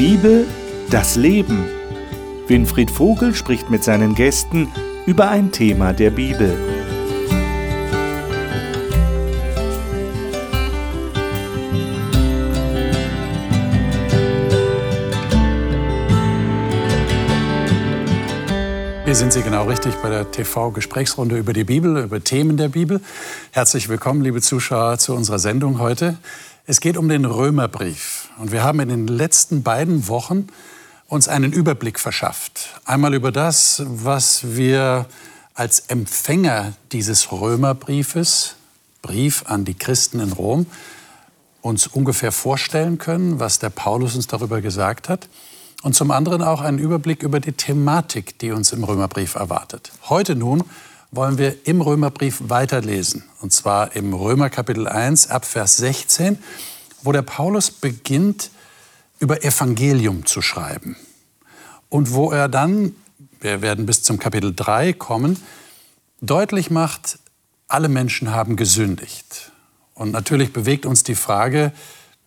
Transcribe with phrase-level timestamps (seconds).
[0.00, 0.46] Bibel,
[0.88, 1.66] das Leben.
[2.46, 4.72] Winfried Vogel spricht mit seinen Gästen
[5.04, 6.56] über ein Thema der Bibel.
[19.04, 23.02] Hier sind Sie genau richtig bei der TV-Gesprächsrunde über die Bibel, über Themen der Bibel.
[23.50, 26.16] Herzlich willkommen, liebe Zuschauer, zu unserer Sendung heute.
[26.70, 28.28] Es geht um den Römerbrief.
[28.38, 30.46] Und wir haben in den letzten beiden Wochen
[31.08, 32.80] uns einen Überblick verschafft.
[32.84, 35.06] Einmal über das, was wir
[35.54, 38.54] als Empfänger dieses Römerbriefes,
[39.02, 40.66] Brief an die Christen in Rom,
[41.60, 45.28] uns ungefähr vorstellen können, was der Paulus uns darüber gesagt hat.
[45.82, 49.90] Und zum anderen auch einen Überblick über die Thematik, die uns im Römerbrief erwartet.
[50.08, 50.62] Heute nun
[51.12, 53.24] wollen wir im Römerbrief weiterlesen.
[53.40, 56.38] Und zwar im Römer Kapitel 1 ab Vers 16,
[57.02, 58.50] wo der Paulus beginnt,
[59.18, 60.96] über Evangelium zu schreiben.
[61.88, 62.94] Und wo er dann,
[63.40, 65.36] wir werden bis zum Kapitel 3 kommen,
[66.20, 67.18] deutlich macht,
[67.68, 69.52] alle Menschen haben gesündigt.
[69.94, 71.72] Und natürlich bewegt uns die Frage,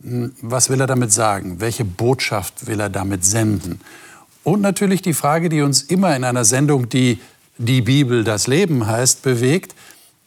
[0.02, 1.60] hm, was will er damit sagen?
[1.60, 3.80] Welche Botschaft will er damit senden?
[4.44, 7.20] Und natürlich die Frage, die uns immer in einer Sendung, die
[7.58, 9.76] die Bibel das Leben heißt, bewegt.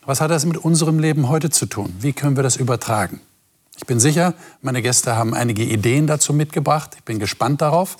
[0.05, 1.95] Was hat das mit unserem Leben heute zu tun?
[2.01, 3.21] Wie können wir das übertragen?
[3.77, 6.93] Ich bin sicher, meine Gäste haben einige Ideen dazu mitgebracht.
[6.97, 7.97] Ich bin gespannt darauf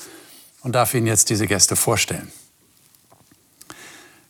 [0.63, 2.31] und darf Ihnen jetzt diese Gäste vorstellen.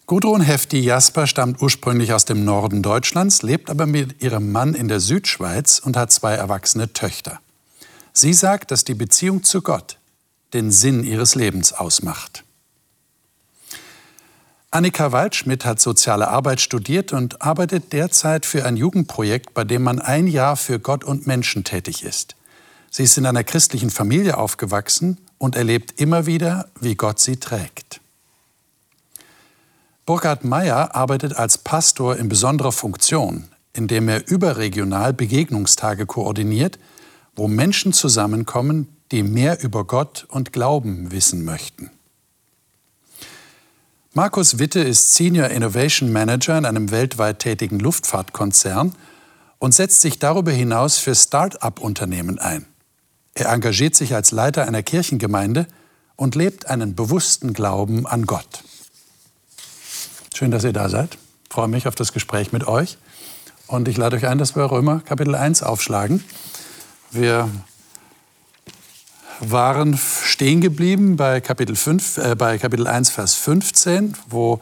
[0.07, 4.87] Gudrun Hefti Jasper stammt ursprünglich aus dem Norden Deutschlands, lebt aber mit ihrem Mann in
[4.87, 7.41] der Südschweiz und hat zwei erwachsene Töchter.
[8.13, 9.99] Sie sagt, dass die Beziehung zu Gott
[10.55, 12.45] den Sinn ihres Lebens ausmacht.
[14.77, 20.01] Annika Waldschmidt hat soziale Arbeit studiert und arbeitet derzeit für ein Jugendprojekt, bei dem man
[20.01, 22.37] ein Jahr für Gott und Menschen tätig ist.
[22.91, 28.03] Sie ist in einer christlichen Familie aufgewachsen und erlebt immer wieder, wie Gott sie trägt.
[30.05, 36.79] Burkhard Meyer arbeitet als Pastor in besonderer Funktion, indem er überregional Begegnungstage koordiniert,
[37.35, 41.91] wo Menschen zusammenkommen, die mehr über Gott und Glauben wissen möchten.
[44.17, 48.95] Markus Witte ist Senior Innovation Manager in einem weltweit tätigen Luftfahrtkonzern
[49.59, 52.65] und setzt sich darüber hinaus für Start-up-Unternehmen ein.
[53.35, 55.67] Er engagiert sich als Leiter einer Kirchengemeinde
[56.17, 58.65] und lebt einen bewussten Glauben an Gott.
[60.35, 61.19] Schön, dass ihr da seid.
[61.49, 62.97] Ich freue mich auf das Gespräch mit euch.
[63.67, 66.25] Und ich lade euch ein, dass wir Römer Kapitel 1 aufschlagen.
[67.11, 67.51] Wir
[69.41, 74.61] waren stehen geblieben bei Kapitel, 5, äh, bei Kapitel 1, Vers 15, wo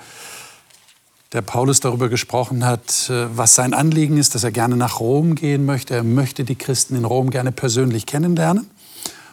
[1.32, 5.34] der Paulus darüber gesprochen hat, äh, was sein Anliegen ist, dass er gerne nach Rom
[5.34, 5.94] gehen möchte.
[5.94, 8.70] Er möchte die Christen in Rom gerne persönlich kennenlernen.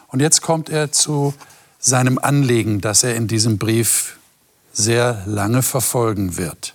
[0.08, 1.34] Und jetzt kommt er zu
[1.78, 4.18] seinem Anliegen, das er in diesem Brief
[4.72, 6.74] sehr lange verfolgen wird.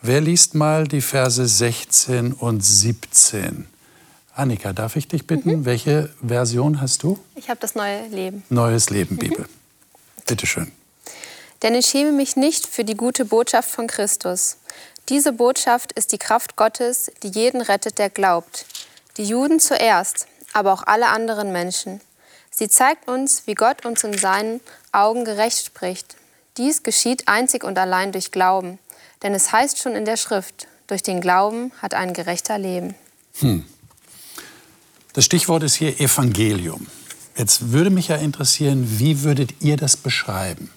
[0.00, 3.66] Wer liest mal die Verse 16 und 17?
[4.34, 5.64] Annika, darf ich dich bitten, mhm.
[5.64, 7.18] welche Version hast du?
[7.34, 8.42] Ich habe das neue Leben.
[8.48, 9.40] Neues Leben, Bibel.
[9.40, 9.46] Mhm.
[10.26, 10.72] Bitte schön.
[11.62, 14.56] Denn ich schäme mich nicht für die gute Botschaft von Christus.
[15.08, 18.66] Diese Botschaft ist die Kraft Gottes, die jeden rettet, der glaubt.
[19.16, 22.00] Die Juden zuerst, aber auch alle anderen Menschen.
[22.50, 24.60] Sie zeigt uns, wie Gott uns in seinen
[24.92, 26.16] Augen gerecht spricht.
[26.56, 28.78] Dies geschieht einzig und allein durch Glauben.
[29.22, 32.94] Denn es heißt schon in der Schrift, durch den Glauben hat ein Gerechter Leben.
[33.40, 33.64] Hm.
[35.12, 36.86] Das Stichwort ist hier Evangelium.
[37.36, 40.70] Jetzt würde mich ja interessieren, wie würdet ihr das beschreiben?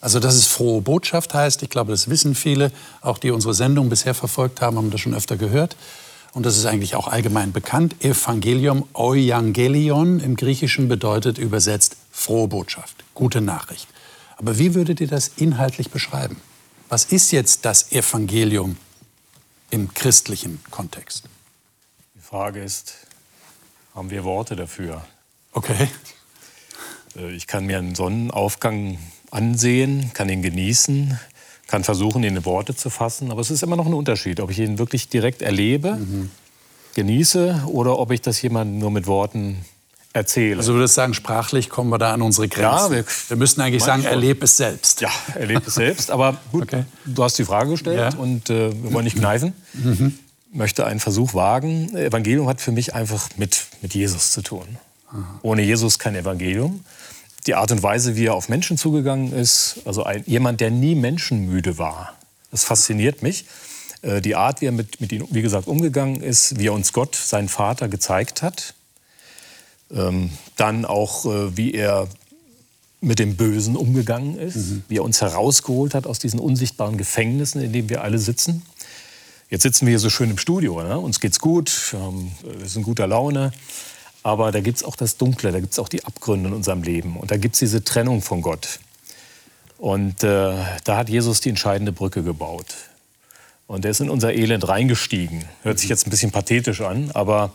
[0.00, 3.88] Also, dass es frohe Botschaft heißt, ich glaube, das wissen viele, auch die unsere Sendung
[3.88, 5.76] bisher verfolgt haben, haben das schon öfter gehört.
[6.32, 8.02] Und das ist eigentlich auch allgemein bekannt.
[8.02, 13.86] Evangelium, Euangelion im Griechischen bedeutet übersetzt frohe Botschaft, gute Nachricht.
[14.38, 16.40] Aber wie würdet ihr das inhaltlich beschreiben?
[16.88, 18.76] Was ist jetzt das Evangelium
[19.70, 21.24] im christlichen Kontext?
[22.16, 22.94] Die Frage ist,
[23.94, 25.04] haben wir Worte dafür?
[25.52, 25.88] Okay.
[27.16, 28.98] Äh, ich kann mir einen Sonnenaufgang
[29.30, 31.18] ansehen, kann ihn genießen,
[31.66, 33.30] kann versuchen, ihn in Worte zu fassen.
[33.30, 36.30] Aber es ist immer noch ein Unterschied, ob ich ihn wirklich direkt erlebe, mhm.
[36.94, 39.64] genieße oder ob ich das jemandem nur mit Worten
[40.12, 40.58] erzähle.
[40.58, 42.62] Also würdest sagen, sprachlich kommen wir da an unsere Grenzen.
[42.64, 45.00] Ja, wir, wir müssten eigentlich sagen, erlebe es selbst.
[45.00, 46.10] Ja, erlebe es selbst.
[46.10, 46.84] Aber gut, okay.
[47.06, 48.18] du hast die Frage gestellt ja.
[48.18, 49.54] und äh, wir wollen nicht kneifen.
[49.72, 50.18] Mhm.
[50.52, 51.96] Möchte einen Versuch wagen.
[51.96, 54.78] Evangelium hat für mich einfach mit, mit Jesus zu tun.
[55.42, 56.84] Ohne Jesus kein Evangelium.
[57.46, 60.94] Die Art und Weise, wie er auf Menschen zugegangen ist, also ein, jemand, der nie
[60.94, 62.14] menschenmüde war,
[62.50, 63.46] das fasziniert mich.
[64.02, 66.92] Äh, die Art, wie er mit, mit ihnen, wie gesagt, umgegangen ist, wie er uns
[66.92, 68.74] Gott, sein Vater, gezeigt hat,
[69.94, 72.08] Ähm, dann auch, äh, wie er
[73.02, 74.82] mit dem Bösen umgegangen ist, mhm.
[74.88, 78.62] wie er uns herausgeholt hat aus diesen unsichtbaren Gefängnissen, in denen wir alle sitzen.
[79.52, 80.98] Jetzt sitzen wir hier so schön im Studio, ne?
[80.98, 83.52] uns geht's gut, wir, haben, wir sind in guter Laune.
[84.22, 86.82] Aber da gibt es auch das Dunkle, da gibt es auch die Abgründe in unserem
[86.82, 87.18] Leben.
[87.18, 88.80] Und da gibt es diese Trennung von Gott.
[89.76, 90.54] Und äh,
[90.84, 92.64] da hat Jesus die entscheidende Brücke gebaut.
[93.66, 95.44] Und er ist in unser Elend reingestiegen.
[95.64, 97.52] Hört sich jetzt ein bisschen pathetisch an, aber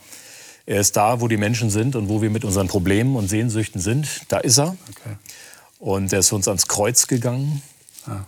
[0.68, 3.82] er ist da, wo die Menschen sind und wo wir mit unseren Problemen und Sehnsüchten
[3.82, 4.08] sind.
[4.28, 4.78] Da ist er.
[4.92, 5.16] Okay.
[5.80, 7.64] Und er ist für uns ans Kreuz gegangen,
[8.06, 8.24] ja.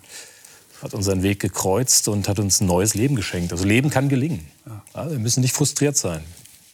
[0.81, 3.51] Hat unseren Weg gekreuzt und hat uns ein neues Leben geschenkt.
[3.51, 4.47] Also Leben kann gelingen.
[4.95, 6.23] Ja, wir müssen nicht frustriert sein.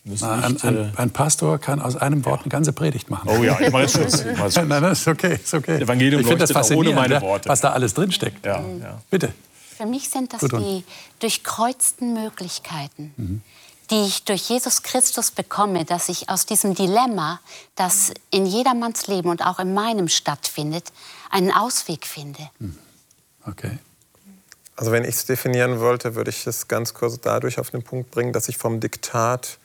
[0.07, 2.43] Nicht, ein, ein, äh, ein, Pastor kann aus einem Wort ja.
[2.43, 3.27] eine ganze Predigt machen.
[3.27, 4.23] Oh ja, ich mache jetzt Schluss.
[4.55, 5.81] Nein, nein, ist okay, ist okay.
[5.81, 7.49] Evangelium ich finde das ohne meine Worte.
[7.49, 8.45] was da alles drinsteckt.
[8.45, 9.01] Ja, ja.
[9.09, 9.33] Bitte.
[9.75, 10.83] Für mich sind das die
[11.19, 13.41] durchkreuzten Möglichkeiten, mhm.
[13.89, 17.39] die ich durch Jesus Christus bekomme, dass ich aus diesem Dilemma,
[17.75, 20.93] das in jedermanns Leben und auch in meinem stattfindet,
[21.31, 22.47] einen Ausweg finde.
[22.59, 22.77] Mhm.
[23.47, 23.79] Okay.
[24.75, 28.11] Also wenn ich es definieren wollte, würde ich es ganz kurz dadurch auf den Punkt
[28.11, 29.57] bringen, dass ich vom Diktat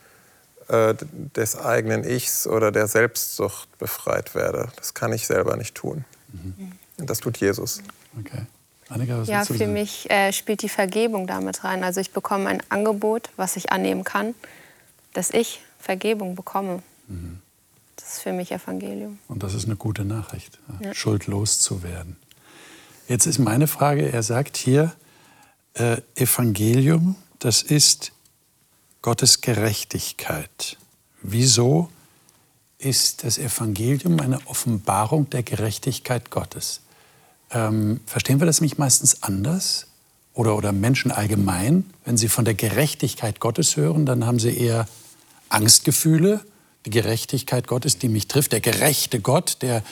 [0.69, 0.95] äh,
[1.35, 4.69] des eigenen Ichs oder der Selbstsucht befreit werde.
[4.77, 6.05] Das kann ich selber nicht tun.
[6.33, 6.73] Mhm.
[6.99, 7.83] Und das tut Jesus.
[8.19, 8.47] Okay.
[8.89, 11.85] Annika, ja, für mich äh, spielt die Vergebung damit rein.
[11.85, 14.35] Also ich bekomme ein Angebot, was ich annehmen kann,
[15.12, 16.83] dass ich Vergebung bekomme.
[17.09, 17.41] Mhm.
[17.97, 19.19] Das ist für mich Evangelium.
[19.29, 20.93] Und das ist eine gute Nachricht, ja.
[20.95, 22.17] schuldlos zu werden.
[23.09, 24.93] Jetzt ist meine Frage, er sagt hier,
[25.75, 28.13] äh, Evangelium, das ist
[29.03, 30.77] Gottes Gerechtigkeit.
[31.23, 31.91] Wieso
[32.79, 36.81] ist das Evangelium eine Offenbarung der Gerechtigkeit Gottes?
[37.51, 39.87] Ähm, verstehen wir das nicht meistens anders?
[40.33, 44.87] Oder, oder Menschen allgemein, wenn sie von der Gerechtigkeit Gottes hören, dann haben sie eher
[45.49, 46.41] Angstgefühle.
[46.87, 49.83] Die Gerechtigkeit Gottes, die mich trifft, der gerechte Gott, der,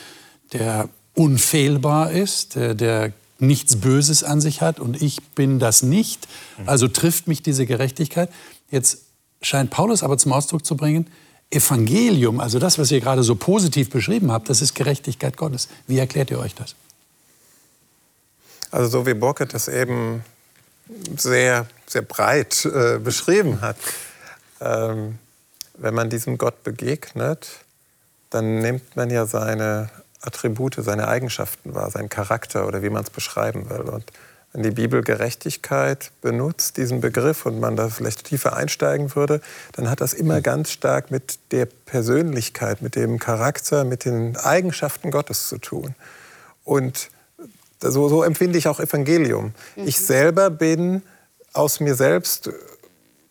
[0.52, 6.26] der unfehlbar ist, der, der nichts Böses an sich hat und ich bin das nicht.
[6.66, 8.30] Also trifft mich diese Gerechtigkeit.
[8.70, 8.98] Jetzt
[9.42, 11.06] scheint Paulus aber zum Ausdruck zu bringen,
[11.50, 15.68] Evangelium, also das, was ihr gerade so positiv beschrieben habt, das ist Gerechtigkeit Gottes.
[15.86, 16.74] Wie erklärt ihr euch das?
[18.70, 20.22] Also so wie Burkett das eben
[21.16, 23.76] sehr, sehr breit äh, beschrieben hat.
[24.60, 25.18] Ähm,
[25.74, 27.48] wenn man diesem Gott begegnet,
[28.30, 33.10] dann nimmt man ja seine Attribute, seine Eigenschaften wahr, seinen Charakter oder wie man es
[33.10, 33.80] beschreiben will.
[33.80, 34.04] Und
[34.52, 39.40] wenn die Bibel Gerechtigkeit benutzt, diesen Begriff, und man da vielleicht tiefer einsteigen würde,
[39.72, 40.42] dann hat das immer hm.
[40.42, 45.94] ganz stark mit der Persönlichkeit, mit dem Charakter, mit den Eigenschaften Gottes zu tun.
[46.64, 47.10] Und
[47.80, 49.52] so, so empfinde ich auch Evangelium.
[49.76, 49.86] Mhm.
[49.86, 51.02] Ich selber bin
[51.52, 52.50] aus mir selbst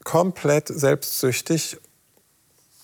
[0.03, 1.77] komplett selbstsüchtig.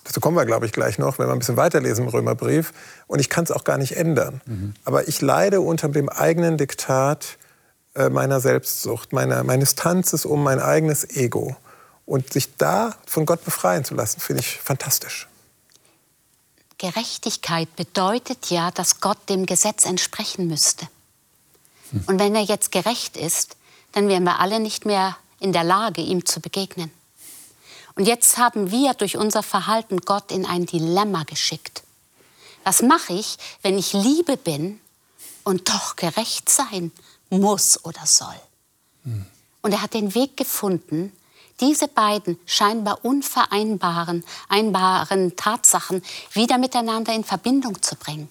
[0.03, 2.73] Dazu kommen wir, glaube ich, gleich noch, wenn wir ein bisschen weiterlesen im Römerbrief.
[3.07, 4.41] Und ich kann es auch gar nicht ändern.
[4.45, 4.73] Mhm.
[4.83, 7.37] Aber ich leide unter dem eigenen Diktat
[7.95, 11.55] äh, meiner Selbstsucht, meiner, meines Tanzes um mein eigenes Ego.
[12.05, 15.27] Und sich da von Gott befreien zu lassen, finde ich fantastisch.
[16.77, 20.85] Gerechtigkeit bedeutet ja, dass Gott dem Gesetz entsprechen müsste.
[21.91, 22.03] Hm.
[22.07, 23.55] Und wenn er jetzt gerecht ist,
[23.93, 26.91] dann wären wir alle nicht mehr in der Lage, ihm zu begegnen.
[27.95, 31.83] Und jetzt haben wir durch unser Verhalten Gott in ein Dilemma geschickt.
[32.63, 34.79] Was mache ich, wenn ich Liebe bin
[35.43, 36.91] und doch gerecht sein
[37.29, 38.35] muss oder soll.
[39.03, 39.25] Hm.
[39.61, 41.11] Und er hat den Weg gefunden,
[41.59, 46.01] diese beiden scheinbar unvereinbaren einbaren Tatsachen
[46.33, 48.27] wieder miteinander in Verbindung zu bringen.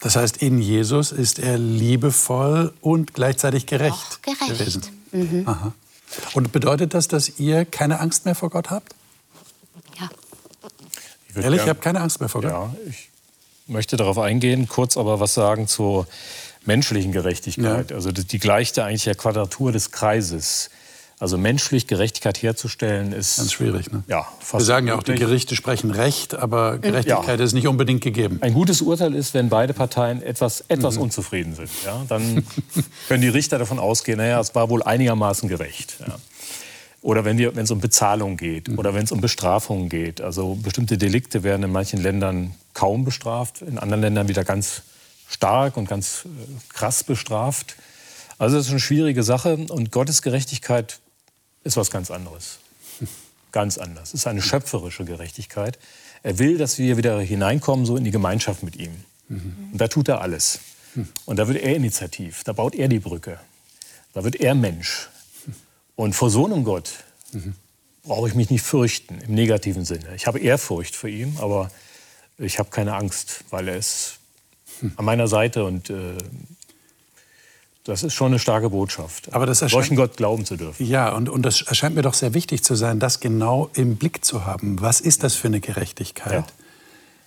[0.00, 3.92] Das heißt, in Jesus ist er liebevoll und gleichzeitig gerecht.
[3.92, 4.58] Auch gerecht.
[4.58, 4.82] Gewesen.
[5.12, 5.48] Mhm.
[5.48, 5.72] Aha.
[6.34, 8.94] Und bedeutet das, dass ihr keine Angst mehr vor Gott habt?
[9.98, 10.08] Ja.
[11.28, 12.50] Ich Ehrlich, ich habe keine Angst mehr vor Gott.
[12.50, 13.08] Ja, ich
[13.66, 16.06] möchte darauf eingehen, kurz aber was sagen zu
[16.64, 17.90] menschlichen Gerechtigkeit.
[17.90, 17.96] Ja.
[17.96, 20.70] Also die gleicht eigentlich der Quadratur des Kreises.
[21.20, 23.92] Also menschlich Gerechtigkeit herzustellen ist ganz schwierig.
[23.92, 24.02] Ne?
[24.08, 27.44] Ja, fast Wir sagen ja auch, die Gerichte sprechen Recht, aber Gerechtigkeit ja.
[27.44, 28.38] ist nicht unbedingt gegeben.
[28.40, 31.02] Ein gutes Urteil ist, wenn beide Parteien etwas, etwas mhm.
[31.02, 31.68] unzufrieden sind.
[31.84, 32.42] Ja, dann
[33.08, 35.96] können die Richter davon ausgehen, naja, es war wohl einigermaßen gerecht.
[36.00, 36.16] Ja.
[37.02, 38.78] Oder wenn es um Bezahlung geht mhm.
[38.78, 40.22] oder wenn es um Bestrafungen geht.
[40.22, 44.80] Also bestimmte Delikte werden in manchen Ländern kaum bestraft, in anderen Ländern wieder ganz
[45.28, 46.28] stark und ganz äh,
[46.72, 47.76] krass bestraft.
[48.38, 50.98] Also das ist eine schwierige Sache und Gottes Gerechtigkeit
[51.64, 52.58] ist was ganz anderes.
[53.52, 54.14] Ganz anders.
[54.14, 55.78] Ist eine schöpferische Gerechtigkeit.
[56.22, 58.92] Er will, dass wir wieder hineinkommen so in die Gemeinschaft mit ihm.
[59.28, 59.70] Mhm.
[59.72, 60.60] Und da tut er alles.
[61.24, 63.38] Und da wird er initiativ, da baut er die Brücke.
[64.12, 65.08] Da wird er Mensch.
[65.94, 67.54] Und vor so einem Gott, mhm.
[68.02, 70.14] brauche ich mich nicht fürchten im negativen Sinne.
[70.16, 71.70] Ich habe Ehrfurcht vor ihm, aber
[72.38, 74.18] ich habe keine Angst, weil er ist
[74.96, 76.16] an meiner Seite und äh,
[77.90, 79.34] das ist schon eine starke Botschaft.
[79.34, 80.86] Aber das solchen Gott glauben zu dürfen.
[80.86, 84.24] Ja, und, und das erscheint mir doch sehr wichtig zu sein, das genau im Blick
[84.24, 84.80] zu haben.
[84.80, 86.32] Was ist das für eine Gerechtigkeit?
[86.32, 86.54] Ja.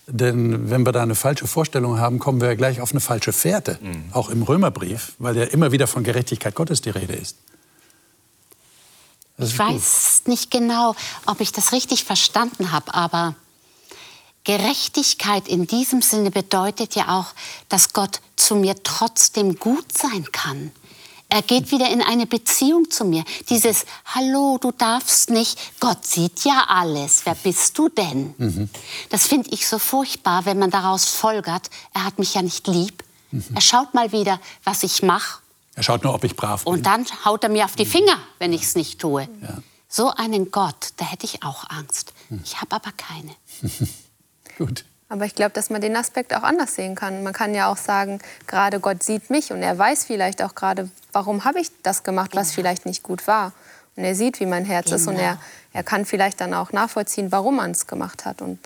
[0.07, 3.33] Denn wenn wir da eine falsche Vorstellung haben, kommen wir ja gleich auf eine falsche
[3.33, 3.77] Fährte.
[3.81, 4.05] Mhm.
[4.11, 7.37] Auch im Römerbrief, weil ja immer wieder von Gerechtigkeit Gottes die Rede ist.
[9.37, 13.35] ist ich weiß nicht genau, ob ich das richtig verstanden habe, aber
[14.43, 17.27] Gerechtigkeit in diesem Sinne bedeutet ja auch,
[17.69, 20.71] dass Gott zu mir trotzdem gut sein kann.
[21.29, 23.23] Er geht wieder in eine Beziehung zu mir.
[23.49, 28.35] Dieses Hallo, du darfst nicht, Gott sieht ja alles, wer bist du denn?
[28.37, 28.69] Mhm.
[29.09, 33.03] Das finde ich so furchtbar, wenn man daraus folgert, er hat mich ja nicht lieb.
[33.31, 33.45] Mhm.
[33.55, 35.39] Er schaut mal wieder, was ich mache.
[35.75, 36.73] Er schaut nur, ob ich brav bin.
[36.73, 39.27] Und dann haut er mir auf die Finger, wenn ich es nicht tue.
[39.41, 39.57] Ja.
[39.89, 42.13] So einen Gott, da hätte ich auch Angst.
[42.29, 42.41] Mhm.
[42.43, 43.35] Ich habe aber keine.
[44.57, 44.85] Gut.
[45.09, 47.21] Aber ich glaube, dass man den Aspekt auch anders sehen kann.
[47.21, 50.89] Man kann ja auch sagen, gerade Gott sieht mich und er weiß vielleicht auch gerade,
[51.11, 52.55] warum habe ich das gemacht, was genau.
[52.55, 53.53] vielleicht nicht gut war.
[53.95, 54.95] Und er sieht, wie mein Herz genau.
[54.95, 55.37] ist und er,
[55.71, 58.41] er kann vielleicht dann auch nachvollziehen, warum man es gemacht hat.
[58.41, 58.57] Und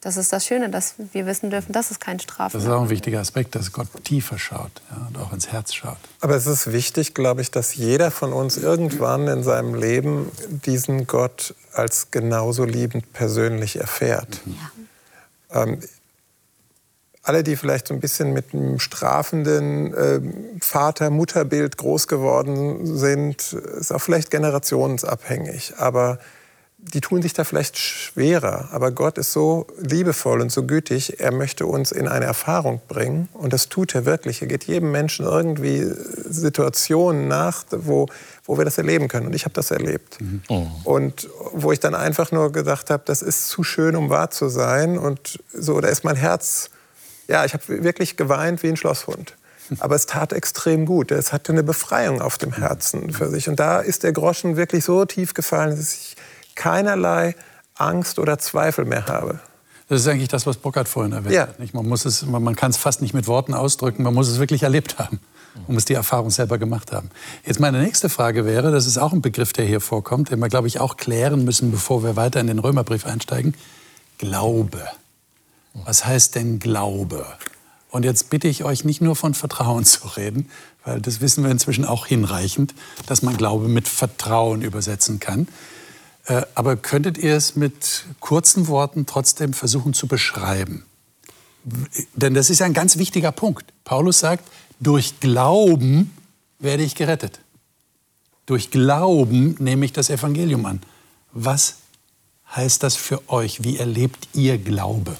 [0.00, 2.56] das ist das Schöne, dass wir wissen dürfen, das ist kein Strafe.
[2.56, 5.74] Das ist auch ein wichtiger Aspekt, dass Gott tiefer schaut ja, und auch ins Herz
[5.74, 5.98] schaut.
[6.20, 11.06] Aber es ist wichtig, glaube ich, dass jeder von uns irgendwann in seinem Leben diesen
[11.06, 14.40] Gott als genauso liebend persönlich erfährt.
[14.46, 14.83] Ja.
[15.54, 15.78] Ähm,
[17.22, 20.20] alle, die vielleicht so ein bisschen mit einem strafenden äh,
[20.60, 25.74] Vater-Mutter-Bild groß geworden sind, ist auch vielleicht generationsabhängig.
[25.78, 26.18] Aber
[26.76, 28.68] die tun sich da vielleicht schwerer.
[28.72, 33.28] Aber Gott ist so liebevoll und so gütig, er möchte uns in eine Erfahrung bringen.
[33.32, 34.42] Und das tut er wirklich.
[34.42, 35.82] Er geht jedem Menschen irgendwie
[36.28, 38.06] Situationen nach, wo,
[38.44, 39.26] wo wir das erleben können.
[39.26, 40.20] Und ich habe das erlebt.
[40.20, 40.42] Mhm.
[40.48, 40.66] Oh.
[40.84, 44.48] Und wo ich dann einfach nur gedacht habe, das ist zu schön, um wahr zu
[44.48, 44.98] sein.
[44.98, 46.70] Und so, da ist mein Herz,
[47.26, 49.34] ja, ich habe wirklich geweint wie ein Schlosshund.
[49.80, 51.10] Aber es tat extrem gut.
[51.10, 53.48] Es hatte eine Befreiung auf dem Herzen für sich.
[53.48, 56.16] Und da ist der Groschen wirklich so tief gefallen, dass ich
[56.54, 57.34] keinerlei
[57.76, 59.40] Angst oder Zweifel mehr habe.
[59.88, 61.42] Das ist eigentlich das, was Burkhard vorhin erwähnt ja.
[61.42, 61.60] hat.
[61.60, 61.74] Nicht?
[61.74, 64.38] Man, muss es, man, man kann es fast nicht mit Worten ausdrücken, man muss es
[64.38, 65.20] wirklich erlebt haben.
[65.54, 67.10] Man muss die Erfahrung selber gemacht haben.
[67.46, 70.48] Jetzt meine nächste Frage wäre, das ist auch ein Begriff, der hier vorkommt, den wir,
[70.48, 73.54] glaube ich, auch klären müssen, bevor wir weiter in den Römerbrief einsteigen.
[74.18, 74.82] Glaube.
[75.84, 77.26] Was heißt denn Glaube?
[77.90, 80.50] Und jetzt bitte ich euch nicht nur von Vertrauen zu reden,
[80.84, 82.74] weil das wissen wir inzwischen auch hinreichend,
[83.06, 85.46] dass man Glaube mit Vertrauen übersetzen kann.
[86.26, 90.84] Äh, aber könntet ihr es mit kurzen Worten trotzdem versuchen zu beschreiben?
[92.14, 93.72] Denn das ist ein ganz wichtiger Punkt.
[93.84, 94.44] Paulus sagt,
[94.80, 96.16] durch Glauben
[96.58, 97.40] werde ich gerettet.
[98.46, 100.82] Durch Glauben nehme ich das Evangelium an.
[101.32, 101.76] Was
[102.54, 103.64] heißt das für euch?
[103.64, 105.16] Wie erlebt ihr Glaube?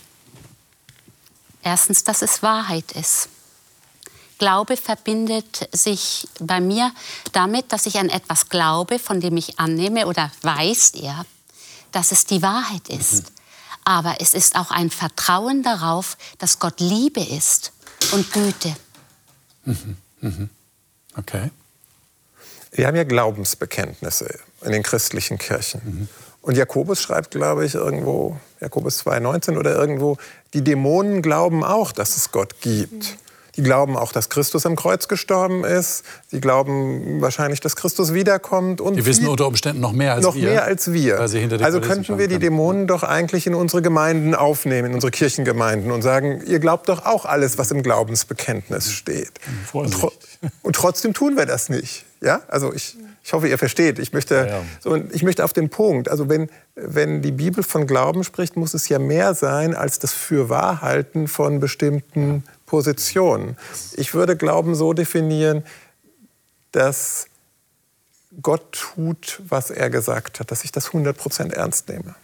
[1.62, 3.28] Erstens, dass es Wahrheit ist.
[4.38, 6.92] Glaube verbindet sich bei mir
[7.32, 11.24] damit, dass ich an etwas glaube, von dem ich annehme oder weiß er,
[11.92, 13.12] dass es die Wahrheit ist.
[13.14, 13.34] Mhm.
[13.84, 17.72] Aber es ist auch ein Vertrauen darauf, dass Gott Liebe ist
[18.12, 18.74] und Güte.
[19.64, 19.96] Mhm.
[20.20, 20.50] Mhm.
[21.16, 21.50] Okay.
[22.72, 25.80] Wir haben ja Glaubensbekenntnisse in den christlichen Kirchen.
[25.84, 26.08] Mhm.
[26.42, 30.18] Und Jakobus schreibt, glaube ich, irgendwo, Jakobus 2,19 oder irgendwo,
[30.52, 33.16] die Dämonen glauben auch, dass es Gott gibt.
[33.56, 36.04] Die glauben auch, dass Christus am Kreuz gestorben ist.
[36.32, 38.80] Die glauben wahrscheinlich, dass Christus wiederkommt.
[38.80, 40.44] Und die wissen unter Umständen noch mehr als noch wir.
[40.44, 41.20] Noch mehr als wir.
[41.20, 46.02] also könnten wir die Dämonen doch eigentlich in unsere Gemeinden aufnehmen, in unsere Kirchengemeinden und
[46.02, 49.32] sagen, ihr glaubt doch auch alles, was im Glaubensbekenntnis steht.
[49.72, 50.12] Und, tro
[50.62, 52.04] und, trotzdem tun wir das nicht.
[52.20, 52.42] Ja?
[52.48, 53.98] Also ich, ich hoffe, ihr versteht.
[53.98, 54.62] Ich möchte, ja, ja.
[54.80, 56.10] So, ich möchte auf den Punkt.
[56.10, 60.12] Also wenn, wenn die Bibel von Glauben spricht, muss es ja mehr sein als das
[60.12, 63.56] Fürwahrhalten von bestimmten Positionen.
[63.96, 65.64] Ich würde Glauben so definieren,
[66.72, 67.28] dass
[68.42, 72.14] Gott tut, was er gesagt hat, dass ich das 100% ernst nehme.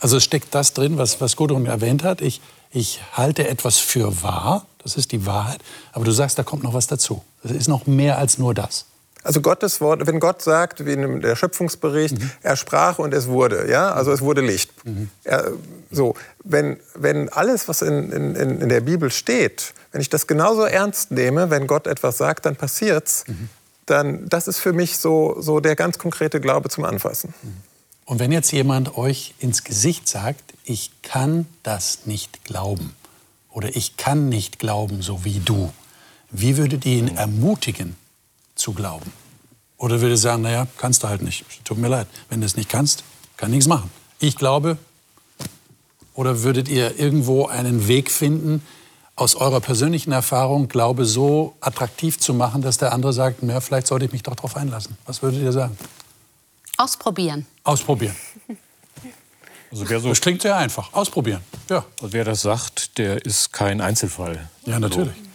[0.00, 2.20] Also es steckt das drin, was, was Gudrun erwähnt hat.
[2.20, 2.40] Ich,
[2.72, 5.60] ich halte etwas für wahr, das ist die Wahrheit.
[5.92, 7.22] Aber du sagst, da kommt noch was dazu.
[7.44, 8.86] Es ist noch mehr als nur das.
[9.24, 12.30] Also Gottes Wort, wenn Gott sagt, wie in der Schöpfungsbericht, mhm.
[12.42, 14.70] er sprach und es wurde, ja, also es wurde Licht.
[14.84, 15.08] Mhm.
[15.24, 15.52] Er,
[15.90, 16.14] so,
[16.44, 21.10] wenn, wenn alles, was in, in, in der Bibel steht, wenn ich das genauso ernst
[21.10, 23.48] nehme, wenn Gott etwas sagt, dann passiert's, mhm.
[23.86, 27.32] dann das ist für mich so, so der ganz konkrete Glaube zum Anfassen.
[27.42, 27.56] Mhm.
[28.04, 32.94] Und wenn jetzt jemand euch ins Gesicht sagt, ich kann das nicht glauben
[33.50, 35.72] oder ich kann nicht glauben, so wie du,
[36.30, 37.16] wie würdet ihr ihn mhm.
[37.16, 37.96] ermutigen,
[38.64, 39.12] zu glauben?
[39.76, 41.44] Oder würde sagen, naja, kannst du halt nicht.
[41.64, 43.04] Tut mir leid, wenn du es nicht kannst,
[43.36, 43.90] kann nichts machen.
[44.18, 44.78] Ich glaube,
[46.14, 48.62] oder würdet ihr irgendwo einen Weg finden,
[49.16, 53.86] aus eurer persönlichen Erfahrung Glaube so attraktiv zu machen, dass der andere sagt, ja, vielleicht
[53.86, 54.96] sollte ich mich doch darauf einlassen?
[55.06, 55.76] Was würdet ihr sagen?
[56.76, 57.46] Ausprobieren.
[57.62, 58.16] Ausprobieren.
[59.70, 60.92] Also wer so das klingt sehr einfach.
[60.92, 61.40] Ausprobieren.
[61.68, 61.84] Ja.
[62.00, 64.48] Also wer das sagt, der ist kein Einzelfall.
[64.66, 65.08] Ja, natürlich.
[65.08, 65.28] Also,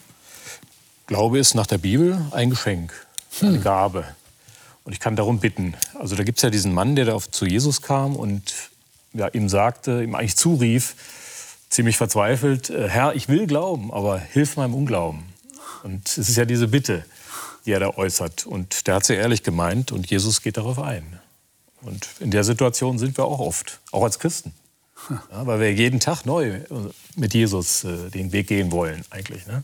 [1.08, 2.94] Glaube ist nach der Bibel ein Geschenk,
[3.42, 3.64] eine hm.
[3.64, 4.06] Gabe.
[4.84, 5.76] Und ich kann darum bitten.
[6.00, 8.54] Also da gibt es ja diesen Mann, der da zu Jesus kam und
[9.14, 10.96] ja, ihm sagte, ihm eigentlich zurief,
[11.70, 15.24] ziemlich verzweifelt, äh, Herr, ich will glauben, aber hilf meinem Unglauben.
[15.84, 17.06] Und es ist ja diese Bitte,
[17.66, 18.46] die er da äußert.
[18.46, 21.20] Und der hat sie ehrlich gemeint und Jesus geht darauf ein.
[21.82, 24.54] Und in der Situation sind wir auch oft, auch als Christen.
[25.10, 26.60] Ja, weil wir jeden Tag neu
[27.16, 29.48] mit Jesus äh, den Weg gehen wollen, eigentlich.
[29.48, 29.64] Ne?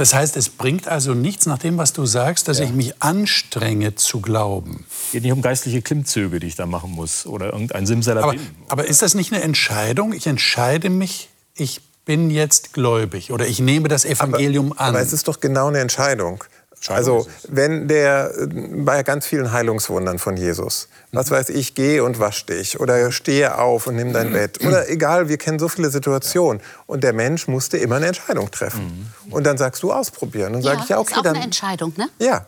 [0.00, 2.64] Das heißt, es bringt also nichts nach dem, was du sagst, dass ja.
[2.64, 4.86] ich mich anstrenge zu glauben.
[4.88, 8.40] Es geht nicht um geistliche Klimmzüge, die ich da machen muss oder irgendein Simsalabim.
[8.64, 10.14] Aber, aber ist das nicht eine Entscheidung?
[10.14, 14.88] Ich entscheide mich, ich bin jetzt gläubig oder ich nehme das Evangelium aber, an.
[14.94, 16.44] Aber es ist doch genau eine Entscheidung.
[16.88, 22.46] Also wenn der bei ganz vielen Heilungswundern von Jesus, was weiß ich, geh und wasch
[22.46, 26.62] dich oder stehe auf und nimm dein Bett oder egal, wir kennen so viele Situationen
[26.86, 29.32] und der Mensch musste immer eine Entscheidung treffen mhm.
[29.32, 31.44] und dann sagst du ausprobieren und ja, sage ich ja okay, ist auch dann eine
[31.44, 32.08] Entscheidung, ne?
[32.18, 32.46] Ja.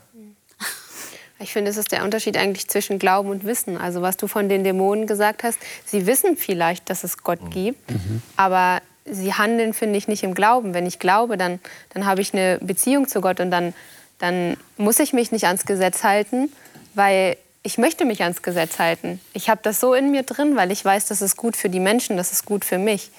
[1.39, 3.77] Ich finde, es ist der Unterschied eigentlich zwischen Glauben und Wissen.
[3.77, 7.51] Also was du von den Dämonen gesagt hast, sie wissen vielleicht, dass es Gott mhm.
[7.51, 8.23] gibt, mhm.
[8.37, 10.73] aber sie handeln, finde ich, nicht im Glauben.
[10.73, 11.59] Wenn ich glaube, dann,
[11.93, 13.75] dann habe ich eine Beziehung zu Gott und dann
[14.23, 16.49] dann muss ich mich nicht ans Gesetz halten,
[16.95, 19.21] weil ich möchte mich ans Gesetz halten.
[19.33, 21.81] Ich habe das so in mir drin, weil ich weiß, das ist gut für die
[21.81, 23.11] Menschen, das ist gut für mich.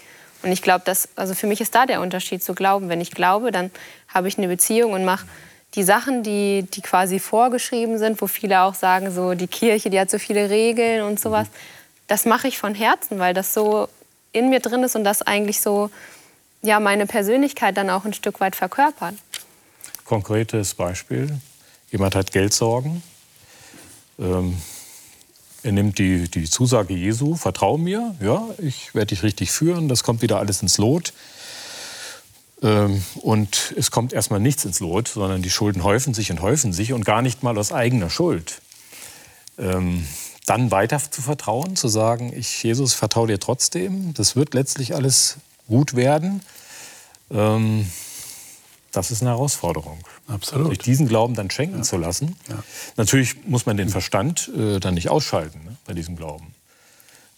[0.44, 2.88] Und ich glaube, dass also für mich ist da der Unterschied zu glauben.
[2.88, 3.70] Wenn ich glaube, dann
[4.08, 5.28] habe ich eine Beziehung und mache
[5.76, 10.00] die Sachen, die, die quasi vorgeschrieben sind, wo viele auch sagen, so die Kirche, die
[10.00, 11.48] hat so viele Regeln und sowas.
[12.08, 13.90] Das mache ich von Herzen, weil das so
[14.32, 15.90] in mir drin ist und das eigentlich so
[16.62, 19.16] ja meine Persönlichkeit dann auch ein Stück weit verkörpert.
[20.06, 21.40] Konkretes Beispiel.
[21.92, 23.04] Jemand hat Geldsorgen.
[24.20, 24.58] Ähm,
[25.64, 30.04] er nimmt die, die Zusage Jesu, vertrau mir, ja, ich werde dich richtig führen, das
[30.04, 31.14] kommt wieder alles ins Lot.
[32.62, 36.74] Ähm, und es kommt erstmal nichts ins Lot, sondern die Schulden häufen sich und häufen
[36.74, 38.62] sich und gar nicht mal aus eigener Schuld.
[39.58, 40.06] Ähm,
[40.46, 45.38] dann weiter zu vertrauen, zu sagen, ich, Jesus, vertraue dir trotzdem, das wird letztlich alles
[45.68, 46.42] gut werden.
[47.32, 47.90] Ähm,
[48.94, 49.98] das ist eine Herausforderung.
[50.28, 50.70] Absolut.
[50.70, 51.84] Sich diesen Glauben dann schenken ja.
[51.84, 52.36] zu lassen.
[52.48, 52.64] Ja.
[52.96, 56.54] Natürlich muss man den Verstand äh, dann nicht ausschalten ne, bei diesem Glauben.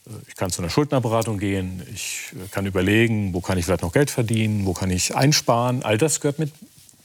[0.05, 3.83] Äh, ich kann zu einer Schuldnerberatung gehen, ich äh, kann überlegen, wo kann ich vielleicht
[3.83, 5.81] noch Geld verdienen, wo kann ich einsparen.
[5.81, 6.51] All das gehört mit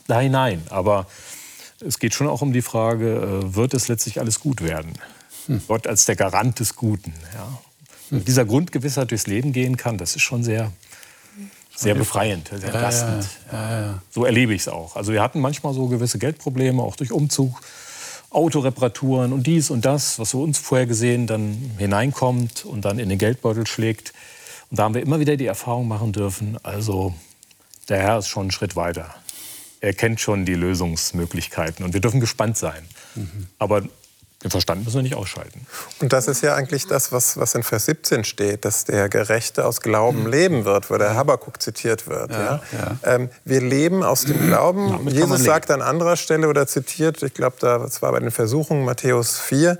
[0.09, 0.63] da hinein.
[0.69, 1.07] Aber
[1.79, 4.95] es geht schon auch um die Frage, äh, wird es letztlich alles gut werden?
[5.47, 5.63] Hm.
[5.69, 7.15] Gott als der Garant des Guten.
[7.35, 7.59] Ja.
[8.11, 8.25] Hm.
[8.25, 10.73] Dieser Grundgewissheit durchs Leben gehen kann, das ist schon sehr
[11.81, 13.27] sehr befreiend, sehr entlastend.
[13.51, 14.97] Ja, ja, so erlebe ich es auch.
[14.97, 17.61] Also wir hatten manchmal so gewisse Geldprobleme, auch durch Umzug,
[18.31, 23.09] Autoreparaturen und dies und das, was für uns vorher gesehen dann hineinkommt und dann in
[23.09, 24.13] den Geldbeutel schlägt.
[24.71, 27.15] Und da haben wir immer wieder die Erfahrung machen dürfen, also
[27.89, 29.15] der Herr ist schon einen Schritt weiter.
[29.81, 32.87] Er kennt schon die Lösungsmöglichkeiten und wir dürfen gespannt sein.
[33.17, 33.49] Mhm.
[33.59, 33.83] Aber
[34.43, 35.67] den Verstand müssen wir nicht ausschalten.
[36.01, 39.67] Und das ist ja eigentlich das, was, was in Vers 17 steht, dass der Gerechte
[39.67, 40.31] aus Glauben mhm.
[40.31, 42.31] leben wird, wo der Habakuk zitiert wird.
[42.31, 42.61] Ja, ja.
[42.73, 42.97] ja.
[43.15, 44.89] Ähm, wir leben aus dem Glauben.
[45.09, 48.87] Ja, Jesus sagt an anderer Stelle oder zitiert, ich glaube, das war bei den Versuchungen,
[48.87, 49.79] Matthäus 4,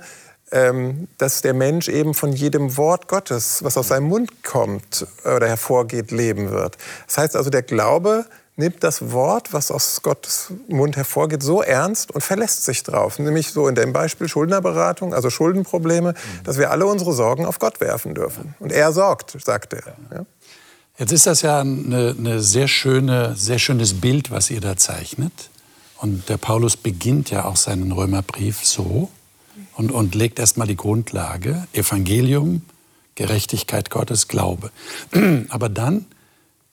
[0.51, 5.47] ähm, dass der Mensch eben von jedem Wort Gottes, was aus seinem Mund kommt oder
[5.47, 6.77] hervorgeht, leben wird.
[7.07, 8.25] Das heißt also, der Glaube
[8.61, 13.19] nimmt das Wort, was aus Gottes Mund hervorgeht, so ernst und verlässt sich drauf.
[13.19, 16.43] Nämlich so in dem Beispiel Schuldnerberatung, also Schuldenprobleme, mhm.
[16.45, 18.55] dass wir alle unsere Sorgen auf Gott werfen dürfen.
[18.59, 19.95] Und er sorgt, sagt er.
[20.13, 20.25] Ja.
[20.97, 25.49] Jetzt ist das ja eine sehr, schöne, sehr schönes Bild, was ihr da zeichnet.
[25.97, 29.09] Und der Paulus beginnt ja auch seinen Römerbrief so
[29.75, 32.61] und, und legt erstmal die Grundlage, Evangelium,
[33.15, 34.71] Gerechtigkeit Gottes, Glaube.
[35.49, 36.05] Aber dann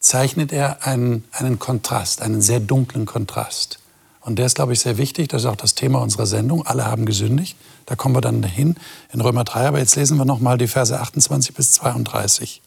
[0.08, 3.78] zeichnet er einen, einen Kontrast, einen sehr dunklen Kontrast.
[4.22, 5.28] Und der ist, glaube ich, sehr wichtig.
[5.28, 6.66] Das ist auch das Thema unserer Sendung.
[6.66, 7.58] Alle haben gesündigt.
[7.84, 8.76] Da kommen wir dann hin
[9.12, 9.68] in Römer 3.
[9.68, 12.62] Aber jetzt lesen wir noch mal die Verse 28 bis 32.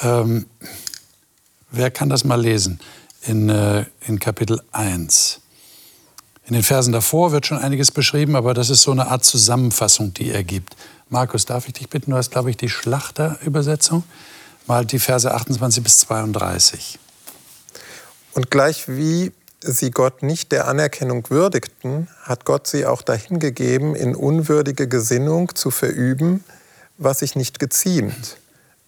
[0.00, 0.44] Ähm,
[1.70, 2.78] wer kann das mal lesen?
[3.22, 5.40] In, äh, in Kapitel 1.
[6.44, 10.12] In den Versen davor wird schon einiges beschrieben, aber das ist so eine Art Zusammenfassung,
[10.12, 10.76] die er gibt.
[11.08, 12.10] Markus, darf ich dich bitten?
[12.10, 14.02] Du hast, glaube ich, die Schlachterübersetzung
[14.66, 16.98] mal die Verse 28 bis 32.
[18.34, 24.14] Und gleich wie sie Gott nicht der Anerkennung würdigten, hat Gott sie auch dahingegeben, in
[24.14, 26.44] unwürdige Gesinnung zu verüben,
[26.98, 28.38] was sich nicht geziemt,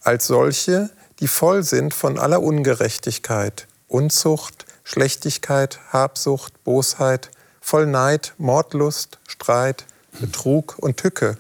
[0.03, 9.19] als solche, die voll sind von aller Ungerechtigkeit, Unzucht, Schlechtigkeit, Habsucht, Bosheit, voll Neid, Mordlust,
[9.29, 9.87] Streit,
[10.21, 11.37] Betrug und Tücke,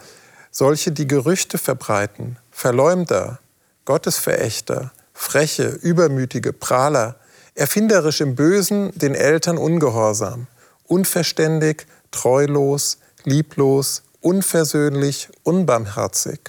[0.51, 3.40] solche, die Gerüchte verbreiten, Verleumder,
[3.85, 7.16] Gottesverächter, freche, übermütige Prahler,
[7.55, 10.47] erfinderisch im Bösen, den Eltern ungehorsam,
[10.87, 16.40] unverständig, treulos, lieblos, unversöhnlich, unbarmherzig.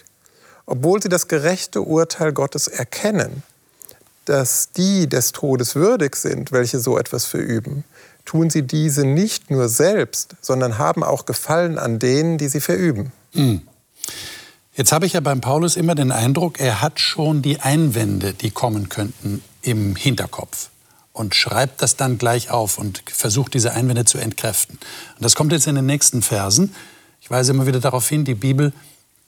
[0.65, 3.43] Obwohl sie das gerechte Urteil Gottes erkennen,
[4.25, 7.83] dass die des Todes würdig sind, welche so etwas verüben,
[8.25, 13.11] tun sie diese nicht nur selbst, sondern haben auch Gefallen an denen, die sie verüben.
[13.33, 13.61] Mhm.
[14.75, 18.51] Jetzt habe ich ja beim Paulus immer den Eindruck, er hat schon die Einwände, die
[18.51, 20.69] kommen könnten, im Hinterkopf
[21.13, 24.77] und schreibt das dann gleich auf und versucht diese Einwände zu entkräften.
[25.15, 26.75] Und das kommt jetzt in den nächsten Versen.
[27.21, 28.73] Ich weise immer wieder darauf hin, die Bibel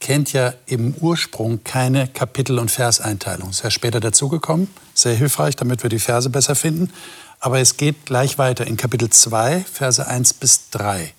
[0.00, 3.48] kennt ja im Ursprung keine Kapitel- und Verseinteilung.
[3.48, 6.92] Ist ja später dazugekommen, sehr hilfreich, damit wir die Verse besser finden.
[7.40, 11.14] Aber es geht gleich weiter in Kapitel 2, Verse 1 bis 3.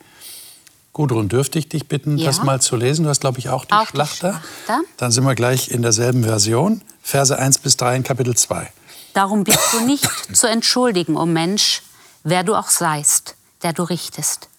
[0.99, 2.25] Gudrun, dürfte ich dich bitten, ja.
[2.25, 3.03] das mal zu lesen?
[3.03, 4.33] Du hast, glaube ich, auch die, auch Schlachter.
[4.33, 4.83] die Schlachter.
[4.97, 6.81] Dann sind wir gleich in derselben Version.
[7.01, 8.69] Verse 1 bis 3 in Kapitel 2.
[9.13, 11.83] Darum bist du nicht zu entschuldigen, o oh Mensch,
[12.25, 14.49] wer du auch seist, der du richtest.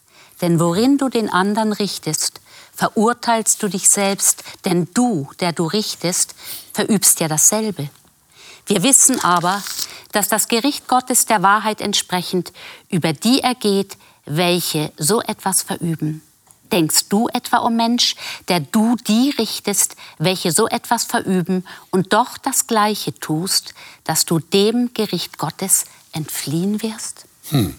[0.41, 2.41] Denn worin du den anderen richtest,
[2.75, 6.35] verurteilst du dich selbst, denn du, der du richtest,
[6.73, 7.91] verübst ja dasselbe.
[8.65, 9.63] Wir wissen aber,
[10.13, 12.55] dass das Gericht Gottes der Wahrheit entsprechend
[12.89, 16.23] über die ergeht, welche so etwas verüben.
[16.73, 18.15] Denkst du etwa, o oh Mensch,
[18.49, 24.39] der du die richtest, welche so etwas verüben und doch das Gleiche tust, dass du
[24.39, 27.25] dem Gericht Gottes entfliehen wirst?
[27.51, 27.75] Hm.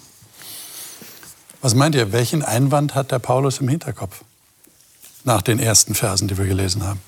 [1.61, 4.23] Was meint ihr, welchen Einwand hat der Paulus im Hinterkopf?
[5.23, 6.99] Nach den ersten Versen, die wir gelesen haben.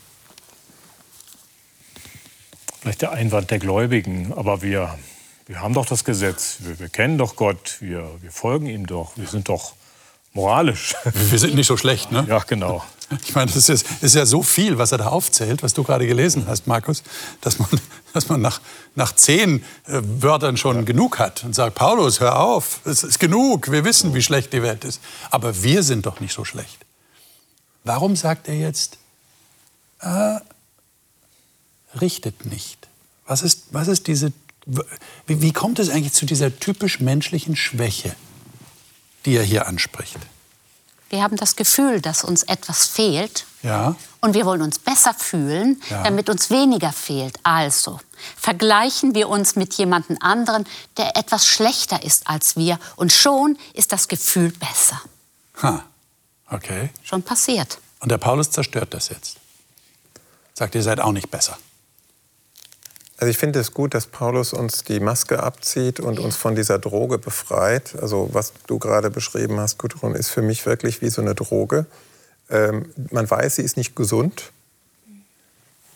[2.81, 4.97] Vielleicht der Einwand der Gläubigen, aber wir
[5.45, 9.17] wir haben doch das Gesetz, wir, wir kennen doch Gott, wir, wir, folgen ihm doch,
[9.17, 9.73] wir sind doch
[10.33, 10.95] moralisch.
[11.13, 12.25] Wir sind nicht so schlecht, ne?
[12.27, 12.83] Ja, genau.
[13.23, 16.07] Ich meine, das ist, ist ja so viel, was er da aufzählt, was du gerade
[16.07, 17.03] gelesen hast, Markus,
[17.41, 17.69] dass man,
[18.13, 18.59] dass man nach,
[18.95, 20.81] nach zehn äh, Wörtern schon ja.
[20.81, 24.63] genug hat und sagt, Paulus, hör auf, es ist genug, wir wissen, wie schlecht die
[24.63, 24.99] Welt ist.
[25.29, 26.85] Aber wir sind doch nicht so schlecht.
[27.83, 28.97] Warum sagt er jetzt,
[29.99, 30.37] äh,
[31.99, 32.87] richtet nicht?
[33.27, 34.33] Was ist, was ist diese
[35.27, 38.15] wie, wie kommt es eigentlich zu dieser typisch menschlichen Schwäche,
[39.25, 40.17] die er hier anspricht?
[41.09, 43.45] Wir haben das Gefühl, dass uns etwas fehlt.
[43.61, 43.95] Ja.
[44.19, 46.01] Und wir wollen uns besser fühlen, ja.
[46.03, 47.37] damit uns weniger fehlt.
[47.43, 47.99] Also
[48.35, 50.65] vergleichen wir uns mit jemandem anderen,
[50.97, 52.79] der etwas schlechter ist als wir.
[52.95, 54.99] Und schon ist das Gefühl besser.
[55.61, 55.83] Ha.
[56.49, 56.89] Okay.
[57.03, 57.77] Schon passiert.
[57.99, 59.37] Und der Paulus zerstört das jetzt.
[60.53, 61.57] Sagt, ihr seid auch nicht besser.
[63.23, 66.77] Also ich finde es gut, dass Paulus uns die Maske abzieht und uns von dieser
[66.77, 67.95] Droge befreit.
[68.01, 71.85] Also was du gerade beschrieben hast, Gudrun, ist für mich wirklich wie so eine Droge.
[72.49, 74.51] Ähm, man weiß, sie ist nicht gesund.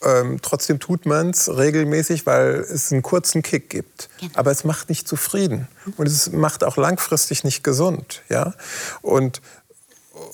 [0.05, 4.07] Ähm, trotzdem tut man es regelmäßig, weil es einen kurzen Kick gibt.
[4.21, 4.31] Genau.
[4.35, 5.67] Aber es macht nicht zufrieden.
[5.97, 8.21] Und es macht auch langfristig nicht gesund.
[8.29, 8.53] Ja?
[9.01, 9.41] Und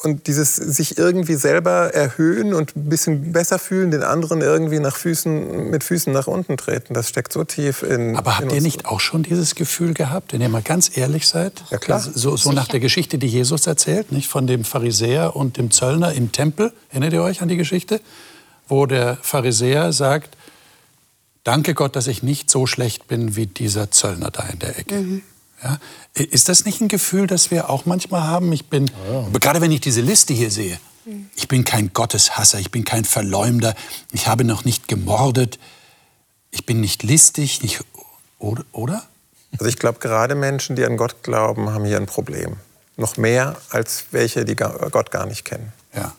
[0.04, 4.96] und dieses sich irgendwie selber erhöhen und ein bisschen besser fühlen, den anderen irgendwie nach
[4.96, 8.18] Füßen, mit Füßen nach unten treten, das steckt so tief in.
[8.18, 11.28] Aber habt in ihr nicht auch schon dieses Gefühl gehabt, wenn ihr mal ganz ehrlich
[11.28, 11.64] seid?
[11.70, 12.00] Ja klar.
[12.00, 16.14] So, so nach der Geschichte, die Jesus erzählt, nicht von dem Pharisäer und dem Zöllner
[16.14, 16.74] im Tempel.
[16.90, 18.02] Erinnert ihr euch an die Geschichte,
[18.68, 20.36] wo der Pharisäer sagt:
[21.44, 24.96] Danke Gott, dass ich nicht so schlecht bin wie dieser Zöllner da in der Ecke.
[24.96, 25.22] Mhm.
[25.64, 25.80] Ja?
[26.14, 28.52] Ist das nicht ein Gefühl, das wir auch manchmal haben?
[28.52, 29.40] Ich bin, ja.
[29.40, 30.80] gerade wenn ich diese Liste hier sehe,
[31.36, 33.76] ich bin kein Gotteshasser, ich bin kein Verleumder,
[34.12, 35.60] ich habe noch nicht gemordet,
[36.52, 37.82] ich bin nicht listig, nicht,
[38.40, 39.04] oder?
[39.54, 42.58] Also ich glaube, gerade Menschen, die an Gott glauben, haben hier ein Problem.
[42.96, 45.74] Noch mehr als welche, die Gott gar nicht kennen.
[45.96, 46.14] Ja.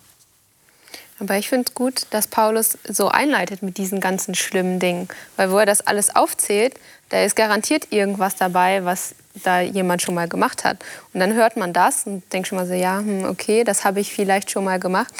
[1.21, 5.09] Aber ich finde es gut, dass Paulus so einleitet mit diesen ganzen schlimmen Dingen.
[5.37, 6.75] Weil wo er das alles aufzählt,
[7.09, 10.79] da ist garantiert irgendwas dabei, was da jemand schon mal gemacht hat.
[11.13, 14.01] Und dann hört man das und denkt schon mal so, ja, hm, okay, das habe
[14.01, 15.13] ich vielleicht schon mal gemacht.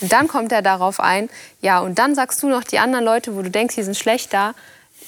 [0.00, 1.28] Und dann kommt er darauf ein,
[1.60, 4.54] ja, und dann sagst du noch die anderen Leute, wo du denkst, die sind schlechter,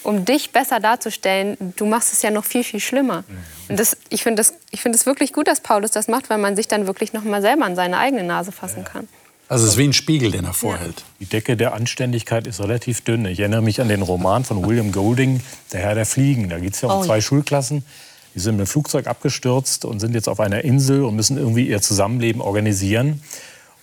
[0.02, 3.24] um dich besser darzustellen, du machst es ja noch viel, viel schlimmer.
[3.68, 6.68] Und das, ich finde es find wirklich gut, dass Paulus das macht, weil man sich
[6.68, 9.08] dann wirklich noch mal selber an seine eigene Nase fassen kann.
[9.52, 11.04] Also es ist wie ein Spiegel, den er vorhält.
[11.20, 13.26] Die Decke der Anständigkeit ist relativ dünn.
[13.26, 16.48] Ich erinnere mich an den Roman von William Golding, Der Herr der Fliegen.
[16.48, 17.20] Da geht es ja um oh, zwei ja.
[17.20, 17.84] Schulklassen
[18.34, 21.68] Die sind mit dem Flugzeug abgestürzt und sind jetzt auf einer Insel und müssen irgendwie
[21.68, 23.22] ihr Zusammenleben organisieren.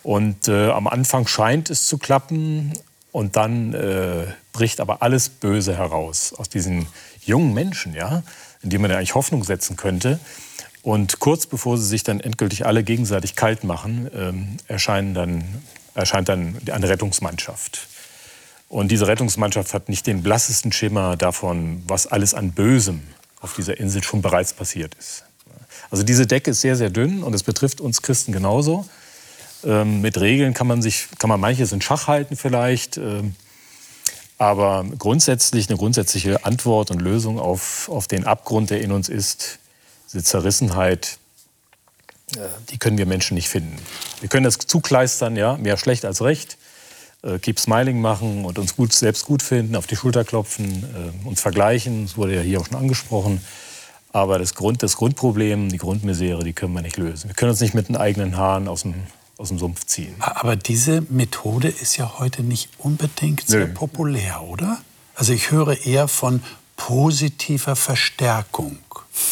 [0.02, 2.74] Und äh, am Anfang scheint es zu klappen
[3.12, 6.88] und dann äh, bricht aber alles Böse heraus aus diesen
[7.24, 8.24] jungen Menschen, ja,
[8.64, 10.20] in die man ja eigentlich Hoffnung setzen könnte.
[10.82, 15.44] Und kurz bevor sie sich dann endgültig alle gegenseitig kalt machen, ähm, erscheinen dann,
[15.94, 17.88] erscheint dann eine Rettungsmannschaft.
[18.70, 23.02] Und diese Rettungsmannschaft hat nicht den blassesten Schimmer davon, was alles an Bösem
[23.42, 25.24] auf dieser Insel schon bereits passiert ist.
[25.92, 28.88] Also diese Decke ist sehr, sehr dünn und es betrifft uns Christen genauso.
[29.66, 32.98] Ähm, mit Regeln kann man, sich, kann man manches in Schach halten vielleicht.
[32.98, 33.36] Ähm,
[34.38, 39.60] aber grundsätzlich eine grundsätzliche Antwort und Lösung auf, auf den Abgrund, der in uns ist,
[40.12, 41.18] diese Zerrissenheit,
[42.36, 43.78] äh, die können wir Menschen nicht finden.
[44.20, 46.58] Wir können das zukleistern, ja, mehr schlecht als recht
[47.22, 51.28] äh, Keep Smiling machen und uns gut, selbst gut finden, auf die Schulter klopfen, äh,
[51.28, 52.06] uns vergleichen.
[52.06, 53.42] Das wurde ja hier auch schon angesprochen.
[54.12, 57.30] Aber das, Grund, das Grundproblem, die Grundmisere, die können wir nicht lösen.
[57.30, 58.96] Wir können uns nicht mit den eigenen Haaren aus dem,
[59.38, 60.16] aus dem Sumpf ziehen.
[60.20, 63.74] Aber diese Methode ist ja heute nicht unbedingt sehr Nö.
[63.74, 64.80] populär, oder?
[65.14, 66.42] Also ich höre eher von
[66.76, 68.80] positiver Verstärkung.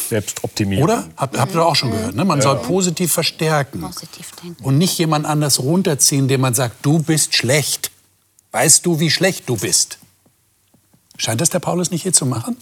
[0.10, 0.84] Selbstoptimierung.
[0.84, 1.08] Oder?
[1.18, 2.16] Habt, habt ihr auch schon gehört.
[2.16, 2.26] Ne?
[2.26, 2.44] Man ja.
[2.44, 3.82] soll positiv verstärken.
[3.82, 4.64] Positiv denken.
[4.64, 7.92] Und nicht jemand anders runterziehen, indem man sagt, du bist schlecht.
[8.52, 10.00] Weißt du, wie schlecht du bist?
[11.18, 12.58] Scheint das der Paulus nicht hier zu machen?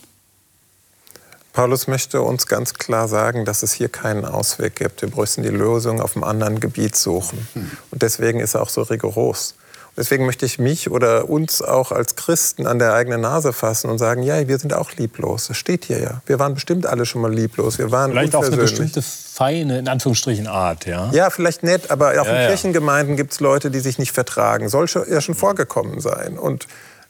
[1.54, 5.02] Paulus möchte uns ganz klar sagen, dass es hier keinen Ausweg gibt.
[5.02, 7.48] Wir müssen die Lösung auf einem anderen Gebiet suchen.
[7.54, 7.72] Hm.
[7.92, 9.56] Und deswegen ist er auch so rigoros.
[9.98, 13.98] Deswegen möchte ich mich oder uns auch als Christen an der eigenen Nase fassen und
[13.98, 15.48] sagen, ja, wir sind auch lieblos.
[15.48, 16.22] Das steht hier ja.
[16.26, 17.78] Wir waren bestimmt alle schon mal lieblos.
[17.78, 21.10] Wir waren Vielleicht auf eine bestimmte feine, in Anführungsstrichen, Art, ja?
[21.14, 22.48] Ja, vielleicht nett, aber auch ja, in ja.
[22.48, 24.68] Kirchengemeinden gibt es Leute, die sich nicht vertragen.
[24.68, 26.38] Soll ja schon vorgekommen sein.
[26.38, 26.68] Und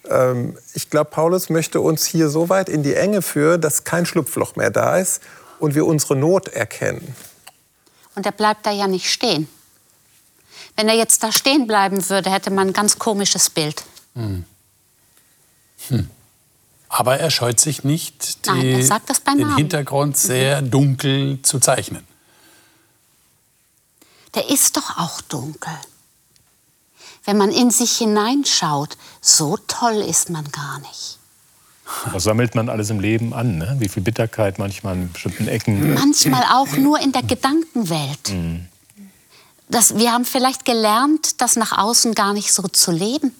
[0.08, 4.06] ähm, ich glaube, Paulus möchte uns hier so weit in die Enge führen, dass kein
[4.06, 5.24] Schlupfloch mehr da ist
[5.60, 7.16] und wir unsere Not erkennen.
[8.16, 9.48] Und er bleibt da ja nicht stehen.
[10.76, 13.84] Wenn er jetzt da stehen bleiben würde, hätte man ein ganz komisches Bild.
[14.16, 14.46] Hm.
[15.88, 16.10] Hm.
[16.90, 22.06] Aber er scheut sich nicht, die, Nein, den Hintergrund sehr dunkel zu zeichnen.
[24.34, 25.74] Der ist doch auch dunkel.
[27.24, 31.18] Wenn man in sich hineinschaut, so toll ist man gar nicht.
[32.12, 33.58] Was sammelt man alles im Leben an?
[33.58, 33.76] Ne?
[33.80, 35.94] Wie viel Bitterkeit manchmal in bestimmten Ecken?
[35.94, 38.30] Manchmal auch nur in der Gedankenwelt.
[38.30, 38.68] Mhm
[39.70, 43.32] das, wir haben vielleicht gelernt, das nach außen gar nicht so zu leben.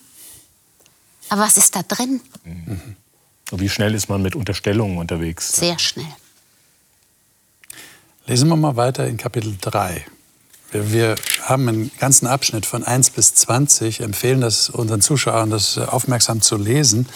[1.30, 2.22] Aber was ist da drin?
[2.44, 2.96] Mhm.
[3.52, 5.52] Wie schnell ist man mit Unterstellungen unterwegs?
[5.54, 6.08] Sehr schnell.
[8.26, 10.04] Lesen wir mal weiter in Kapitel 3.
[10.72, 15.78] Wir, wir haben einen ganzen Abschnitt von 1 bis 20, empfehlen das unseren Zuschauern, das
[15.78, 17.08] aufmerksam zu lesen.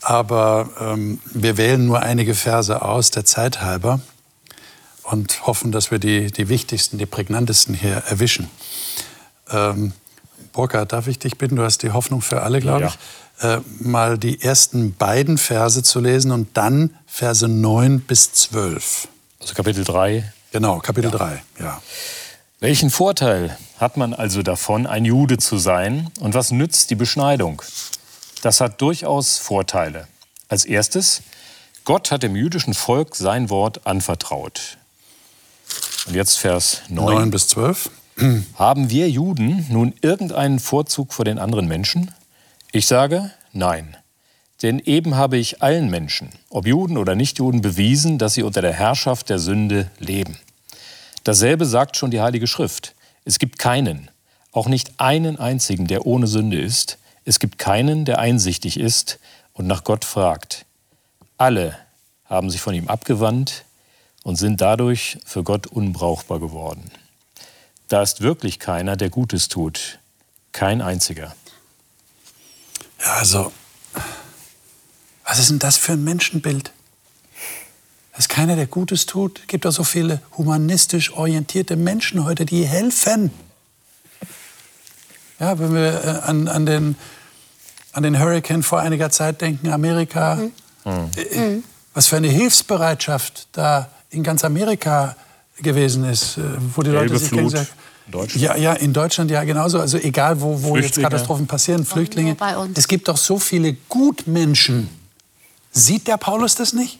[0.00, 4.00] Aber ähm, wir wählen nur einige Verse aus, der Zeit halber
[5.04, 8.50] und hoffen, dass wir die, die wichtigsten, die prägnantesten hier erwischen.
[9.50, 9.92] Ähm,
[10.52, 12.88] Burkhard, darf ich dich bitten, du hast die Hoffnung für alle, glaube ja.
[12.88, 19.08] ich, äh, mal die ersten beiden Verse zu lesen und dann Verse 9 bis 12.
[19.40, 20.32] Also Kapitel 3.
[20.52, 21.18] Genau, Kapitel ja.
[21.18, 21.82] 3, ja.
[22.60, 26.10] Welchen Vorteil hat man also davon, ein Jude zu sein?
[26.20, 27.60] Und was nützt die Beschneidung?
[28.42, 30.06] Das hat durchaus Vorteile.
[30.48, 31.22] Als erstes,
[31.84, 34.78] Gott hat dem jüdischen Volk sein Wort anvertraut.
[36.06, 37.14] Und jetzt Vers 9.
[37.14, 37.90] 9 bis 12.
[38.58, 42.10] Haben wir Juden nun irgendeinen Vorzug vor den anderen Menschen?
[42.72, 43.96] Ich sage nein.
[44.62, 48.72] Denn eben habe ich allen Menschen, ob Juden oder Nichtjuden, bewiesen, dass sie unter der
[48.72, 50.38] Herrschaft der Sünde leben.
[51.24, 52.94] Dasselbe sagt schon die Heilige Schrift.
[53.24, 54.10] Es gibt keinen,
[54.52, 56.98] auch nicht einen einzigen, der ohne Sünde ist.
[57.24, 59.18] Es gibt keinen, der einsichtig ist
[59.54, 60.66] und nach Gott fragt.
[61.36, 61.76] Alle
[62.26, 63.64] haben sich von ihm abgewandt,
[64.24, 66.90] und sind dadurch für Gott unbrauchbar geworden.
[67.88, 70.00] Da ist wirklich keiner, der Gutes tut.
[70.50, 71.36] Kein einziger.
[73.00, 73.52] Ja, also,
[75.24, 76.72] was ist denn das für ein Menschenbild?
[78.16, 79.40] Dass keiner, der Gutes tut.
[79.40, 83.30] Es gibt doch so viele humanistisch orientierte Menschen heute, die helfen.
[85.38, 86.96] Ja, wenn wir äh, an, an, den,
[87.92, 90.36] an den Hurricane vor einiger Zeit denken, Amerika,
[90.84, 91.10] mhm.
[91.34, 91.64] mhm.
[91.92, 95.16] was für eine Hilfsbereitschaft da in ganz Amerika
[95.58, 96.42] gewesen ist, äh,
[96.74, 97.72] wo die Leute sich gegenseitig
[98.34, 99.80] ja, ja, in Deutschland ja genauso.
[99.80, 102.36] Also egal, wo, wo jetzt Katastrophen passieren, Flüchtlinge.
[102.74, 104.88] Es gibt doch so viele Gutmenschen.
[105.72, 106.98] Sieht der Paulus das nicht?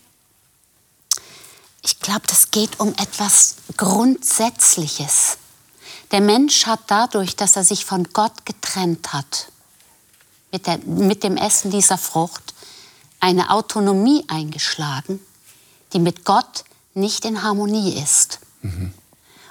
[1.82, 5.36] Ich glaube, das geht um etwas Grundsätzliches.
[6.10, 9.48] Der Mensch hat dadurch, dass er sich von Gott getrennt hat,
[10.52, 12.54] mit, der, mit dem Essen dieser Frucht,
[13.20, 15.20] eine Autonomie eingeschlagen,
[15.92, 16.64] die mit Gott
[16.94, 18.40] nicht in Harmonie ist.
[18.62, 18.92] Mhm.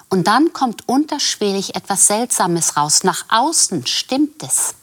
[0.08, 3.04] Und dann kommt unterschwellig etwas Seltsames raus.
[3.04, 4.74] Nach außen stimmt es.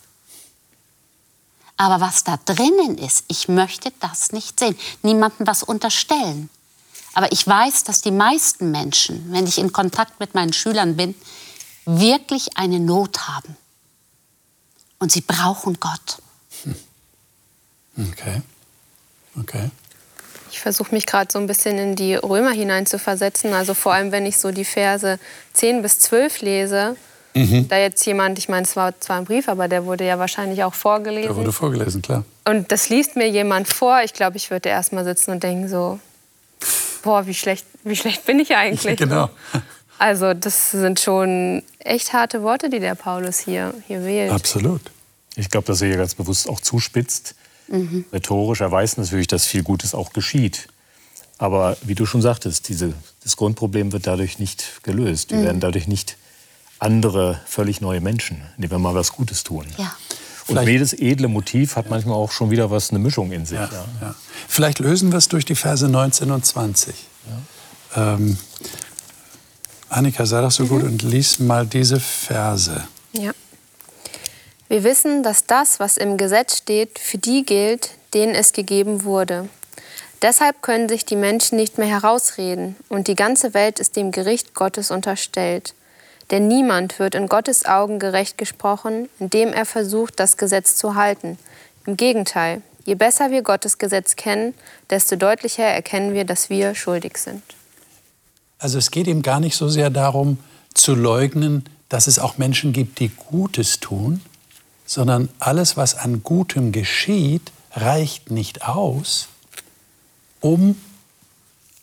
[1.78, 4.78] Aber was da drinnen ist, ich möchte das nicht sehen.
[5.02, 6.50] Niemandem was unterstellen.
[7.14, 11.16] Aber ich weiß, dass die meisten Menschen, wenn ich in Kontakt mit meinen Schülern bin,
[11.86, 13.58] wirklich eine Not haben.
[15.00, 16.22] Und sie brauchen Gott.
[17.98, 18.42] Okay.
[19.38, 19.70] Okay.
[20.62, 23.52] Ich versuche mich gerade so ein bisschen in die Römer hinein zu versetzen.
[23.56, 25.18] Also vor allem, wenn ich so die Verse
[25.54, 26.96] 10 bis 12 lese,
[27.34, 27.70] Mhm.
[27.70, 30.66] Da jetzt jemand, ich meine, es war zwar ein Brief, aber der wurde ja wahrscheinlich
[30.66, 31.30] auch vorgelesen.
[31.30, 32.26] Der wurde vorgelesen, klar.
[32.44, 34.02] Und das liest mir jemand vor.
[34.04, 35.98] Ich glaube, ich würde erst mal sitzen und denken so,
[37.04, 38.98] boah, wie schlecht, wie schlecht bin ich eigentlich?
[38.98, 39.30] genau.
[39.98, 44.32] Also das sind schon echt harte Worte, die der Paulus hier, hier wählt.
[44.32, 44.82] Absolut.
[45.38, 47.34] Ich glaube, dass er hier ganz bewusst auch zuspitzt.
[47.72, 48.06] Mhm.
[48.12, 50.68] Rhetorisch, er weiß natürlich, dass viel Gutes auch geschieht.
[51.38, 55.32] Aber wie du schon sagtest, diese, das Grundproblem wird dadurch nicht gelöst.
[55.32, 55.44] Wir mhm.
[55.46, 56.18] werden dadurch nicht
[56.78, 59.66] andere, völlig neue Menschen, indem wir mal was Gutes tun.
[59.78, 59.96] Ja.
[60.48, 63.58] Und Vielleicht, jedes edle Motiv hat manchmal auch schon wieder was, eine Mischung in sich.
[63.58, 63.70] Ja,
[64.02, 64.16] ja.
[64.48, 66.94] Vielleicht lösen wir es durch die Verse 19 und 20.
[67.96, 68.38] Ähm,
[69.90, 70.70] Annika, sei doch so mhm.
[70.70, 72.84] gut und lies mal diese Verse.
[73.14, 73.32] Ja.
[74.72, 79.50] Wir wissen, dass das, was im Gesetz steht, für die gilt, denen es gegeben wurde.
[80.22, 84.54] Deshalb können sich die Menschen nicht mehr herausreden und die ganze Welt ist dem Gericht
[84.54, 85.74] Gottes unterstellt.
[86.30, 91.38] Denn niemand wird in Gottes Augen gerecht gesprochen, indem er versucht, das Gesetz zu halten.
[91.86, 94.54] Im Gegenteil, je besser wir Gottes Gesetz kennen,
[94.90, 97.44] desto deutlicher erkennen wir, dass wir schuldig sind.
[98.58, 100.38] Also es geht ihm gar nicht so sehr darum
[100.74, 104.22] zu leugnen, dass es auch Menschen gibt, die Gutes tun,
[104.92, 109.30] sondern alles, was an Gutem geschieht, reicht nicht aus,
[110.42, 110.76] um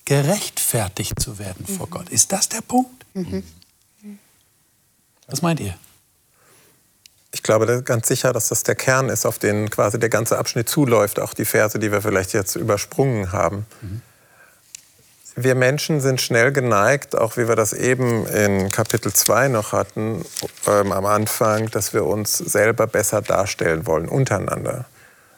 [0.04, 1.90] gerechtfertigt zu werden vor mhm.
[1.90, 2.10] Gott.
[2.10, 3.06] Ist das der Punkt?
[3.14, 3.44] Mhm.
[5.26, 5.74] Was meint ihr?
[7.32, 10.68] Ich glaube ganz sicher, dass das der Kern ist, auf den quasi der ganze Abschnitt
[10.68, 13.64] zuläuft, auch die Verse, die wir vielleicht jetzt übersprungen haben.
[13.80, 14.02] Mhm.
[15.40, 20.24] Wir Menschen sind schnell geneigt, auch wie wir das eben in Kapitel 2 noch hatten,
[20.66, 24.86] ähm, am Anfang, dass wir uns selber besser darstellen wollen, untereinander.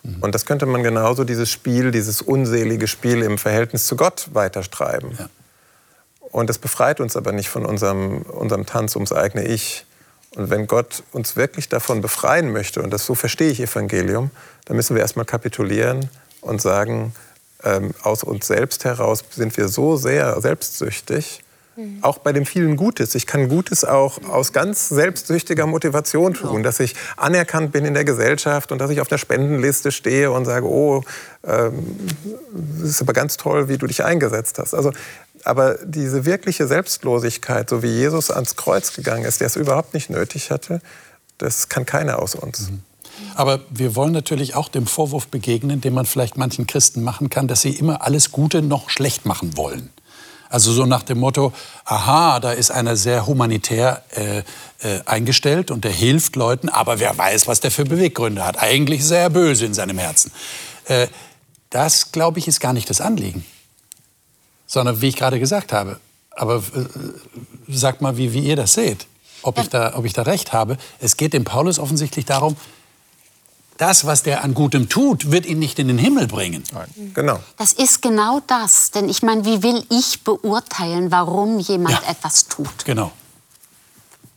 [0.03, 0.23] Mhm.
[0.23, 5.17] Und das könnte man genauso dieses Spiel, dieses unselige Spiel im Verhältnis zu Gott weiterstreiben.
[5.19, 5.29] Ja.
[6.21, 9.85] Und das befreit uns aber nicht von unserem, unserem Tanz ums eigene Ich.
[10.37, 14.31] Und wenn Gott uns wirklich davon befreien möchte, und das so verstehe ich Evangelium,
[14.65, 16.09] dann müssen wir erstmal kapitulieren
[16.41, 17.13] und sagen,
[17.65, 21.43] ähm, aus uns selbst heraus sind wir so sehr selbstsüchtig,
[21.77, 21.99] mhm.
[22.03, 23.15] auch bei dem vielen Gutes.
[23.15, 28.05] Ich kann Gutes auch aus ganz selbstsüchtiger Motivation tun, dass ich anerkannt bin in der
[28.05, 31.03] Gesellschaft und dass ich auf der Spendenliste stehe und sage, oh,
[31.45, 31.97] ähm,
[32.81, 34.75] das ist aber ganz toll, wie du dich eingesetzt hast.
[34.75, 34.93] Also
[35.45, 40.11] aber diese wirkliche Selbstlosigkeit, so wie Jesus ans Kreuz gegangen ist, der es überhaupt nicht
[40.11, 40.81] nötig hatte,
[41.39, 42.71] das kann keiner aus uns.
[42.71, 42.83] Mhm.
[43.35, 47.49] Aber wir wollen natürlich auch dem Vorwurf begegnen, den man vielleicht manchen Christen machen kann,
[47.49, 49.91] dass sie immer alles Gute noch schlecht machen wollen.
[50.49, 51.53] Also so nach dem Motto,
[51.85, 57.17] aha, da ist einer sehr humanitär äh, äh, eingestellt und der hilft Leuten, aber wer
[57.17, 58.61] weiß, was der für Beweggründe hat.
[58.61, 60.33] Eigentlich ist er böse in seinem Herzen.
[60.87, 61.07] Äh,
[61.71, 63.45] das, glaube ich, ist gar nicht das Anliegen
[64.71, 65.99] sondern wie ich gerade gesagt habe.
[66.31, 66.85] Aber äh,
[67.69, 69.09] sagt mal, wie, wie ihr das seht,
[69.43, 69.65] ob, ja.
[69.65, 70.79] ich da, ob ich da recht habe.
[71.01, 72.57] Es geht dem Paulus offensichtlich darum,
[73.81, 76.63] das, was der an Gutem tut, wird ihn nicht in den Himmel bringen.
[76.73, 77.13] Nein.
[77.15, 77.41] Genau.
[77.57, 78.91] Das ist genau das.
[78.91, 82.11] Denn ich meine, wie will ich beurteilen, warum jemand ja.
[82.11, 82.85] etwas tut?
[82.85, 83.13] Genau.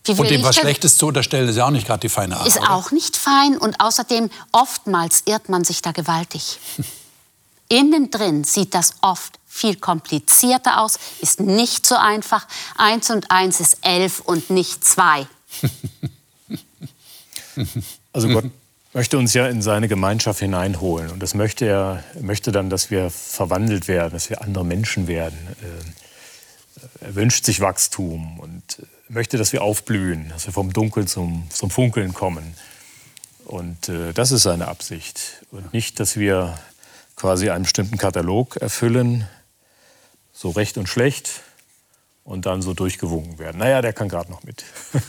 [0.06, 2.46] Und dem was Schlechtes zu unterstellen, ist ja auch nicht gerade die feine Art.
[2.46, 2.72] Ist oder?
[2.72, 6.58] auch nicht fein und außerdem oftmals irrt man sich da gewaltig.
[7.68, 12.46] Innen drin sieht das oft viel komplizierter aus, ist nicht so einfach.
[12.76, 15.26] Eins und eins ist elf und nicht zwei.
[18.12, 18.44] Also Gott
[18.94, 21.10] möchte uns ja in seine Gemeinschaft hineinholen.
[21.10, 25.38] Und das möchte er möchte dann, dass wir verwandelt werden, dass wir andere Menschen werden.
[25.60, 31.46] Äh, er wünscht sich Wachstum und möchte, dass wir aufblühen, dass wir vom Dunkeln zum,
[31.50, 32.54] zum Funkeln kommen.
[33.44, 35.44] Und äh, das ist seine Absicht.
[35.50, 36.58] Und nicht, dass wir
[37.16, 39.28] quasi einen bestimmten Katalog erfüllen,
[40.32, 41.42] so recht und schlecht
[42.24, 43.58] und dann so durchgewunken werden.
[43.58, 44.64] Naja, der kann gerade noch mit.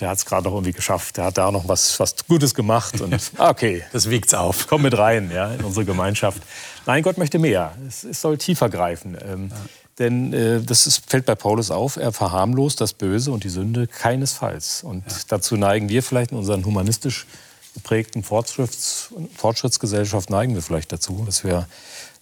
[0.00, 1.18] Der hat es gerade noch irgendwie geschafft.
[1.18, 3.00] Der hat da noch was, was Gutes gemacht.
[3.00, 3.84] Und ah, okay.
[3.92, 4.66] Das wiegt's auf.
[4.66, 6.42] Komm mit rein ja, in unsere Gemeinschaft.
[6.86, 7.76] Nein, Gott möchte mehr.
[7.86, 9.16] Es, es soll tiefer greifen.
[9.22, 9.56] Ähm, ja.
[9.98, 13.86] Denn äh, das ist, fällt bei Paulus auf, er verharmlost das Böse und die Sünde
[13.86, 14.82] keinesfalls.
[14.82, 15.16] Und ja.
[15.28, 17.26] dazu neigen wir vielleicht in unseren humanistisch
[17.74, 21.68] geprägten Fortschritts, Fortschrittsgesellschaft neigen wir vielleicht dazu, dass wir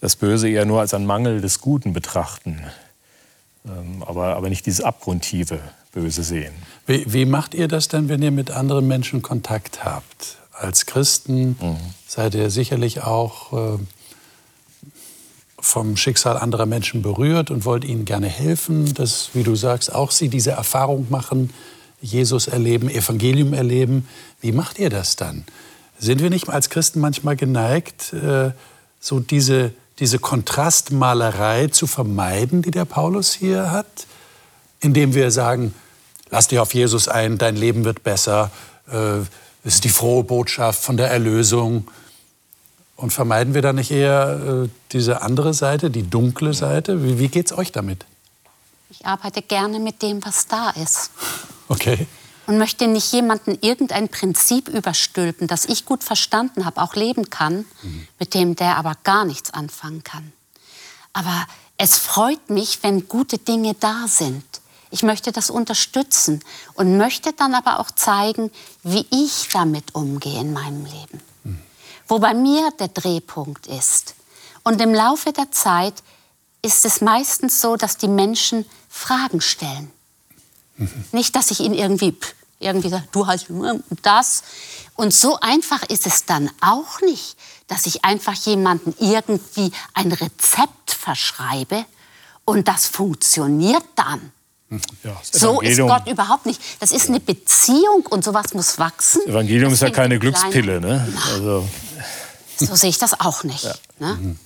[0.01, 2.61] das Böse eher nur als einen Mangel des Guten betrachten.
[3.67, 5.61] Ähm, aber, aber nicht dieses abgrundtiefe
[5.93, 6.53] Böse sehen.
[6.87, 10.39] Wie, wie, macht ihr das denn, wenn ihr mit anderen Menschen Kontakt habt?
[10.53, 11.77] Als Christen mhm.
[12.07, 13.79] seid ihr sicherlich auch äh,
[15.59, 20.11] vom Schicksal anderer Menschen berührt und wollt ihnen gerne helfen, dass, wie du sagst, auch
[20.11, 21.53] sie diese Erfahrung machen,
[22.01, 24.09] Jesus erleben, Evangelium erleben.
[24.41, 25.45] Wie macht ihr das dann?
[25.99, 28.53] Sind wir nicht als Christen manchmal geneigt, äh,
[29.01, 34.07] so diese, diese Kontrastmalerei zu vermeiden, die der Paulus hier hat,
[34.81, 35.75] indem wir sagen,
[36.31, 38.51] lass dich auf Jesus ein, dein Leben wird besser,
[38.91, 39.19] äh,
[39.63, 41.87] es ist die frohe Botschaft von der Erlösung.
[42.97, 47.05] Und vermeiden wir da nicht eher äh, diese andere Seite, die dunkle Seite?
[47.05, 48.07] Wie, wie geht es euch damit?
[48.89, 51.11] Ich arbeite gerne mit dem, was da ist.
[51.69, 52.07] Okay.
[52.51, 57.65] Und möchte nicht jemanden irgendein Prinzip überstülpen, das ich gut verstanden habe, auch leben kann,
[57.83, 58.09] mhm.
[58.19, 60.33] mit dem der aber gar nichts anfangen kann.
[61.13, 61.47] Aber
[61.77, 64.43] es freut mich, wenn gute Dinge da sind.
[64.91, 66.43] Ich möchte das unterstützen
[66.75, 68.51] und möchte dann aber auch zeigen,
[68.83, 71.21] wie ich damit umgehe in meinem Leben.
[71.45, 71.61] Mhm.
[72.09, 74.17] Wo bei mir der Drehpunkt ist.
[74.65, 76.03] Und im Laufe der Zeit
[76.63, 79.93] ist es meistens so, dass die Menschen Fragen stellen.
[80.79, 81.05] Mhm.
[81.13, 82.17] Nicht, dass ich ihnen irgendwie,
[82.61, 83.47] irgendwie sage, du hast
[84.03, 84.43] das.
[84.95, 87.37] Und so einfach ist es dann auch nicht,
[87.67, 91.85] dass ich einfach jemanden irgendwie ein Rezept verschreibe
[92.45, 94.21] und das funktioniert dann.
[94.69, 94.81] Mhm.
[95.03, 96.61] Ja, so ist Gott überhaupt nicht.
[96.79, 99.21] Das ist eine Beziehung und sowas muss wachsen.
[99.25, 100.81] Das Evangelium das ist ja keine Glückspille.
[100.81, 101.13] Ne?
[101.33, 101.69] Also.
[102.57, 103.65] So sehe ich das auch nicht.
[103.65, 103.75] Ja.
[103.99, 104.37] Ne?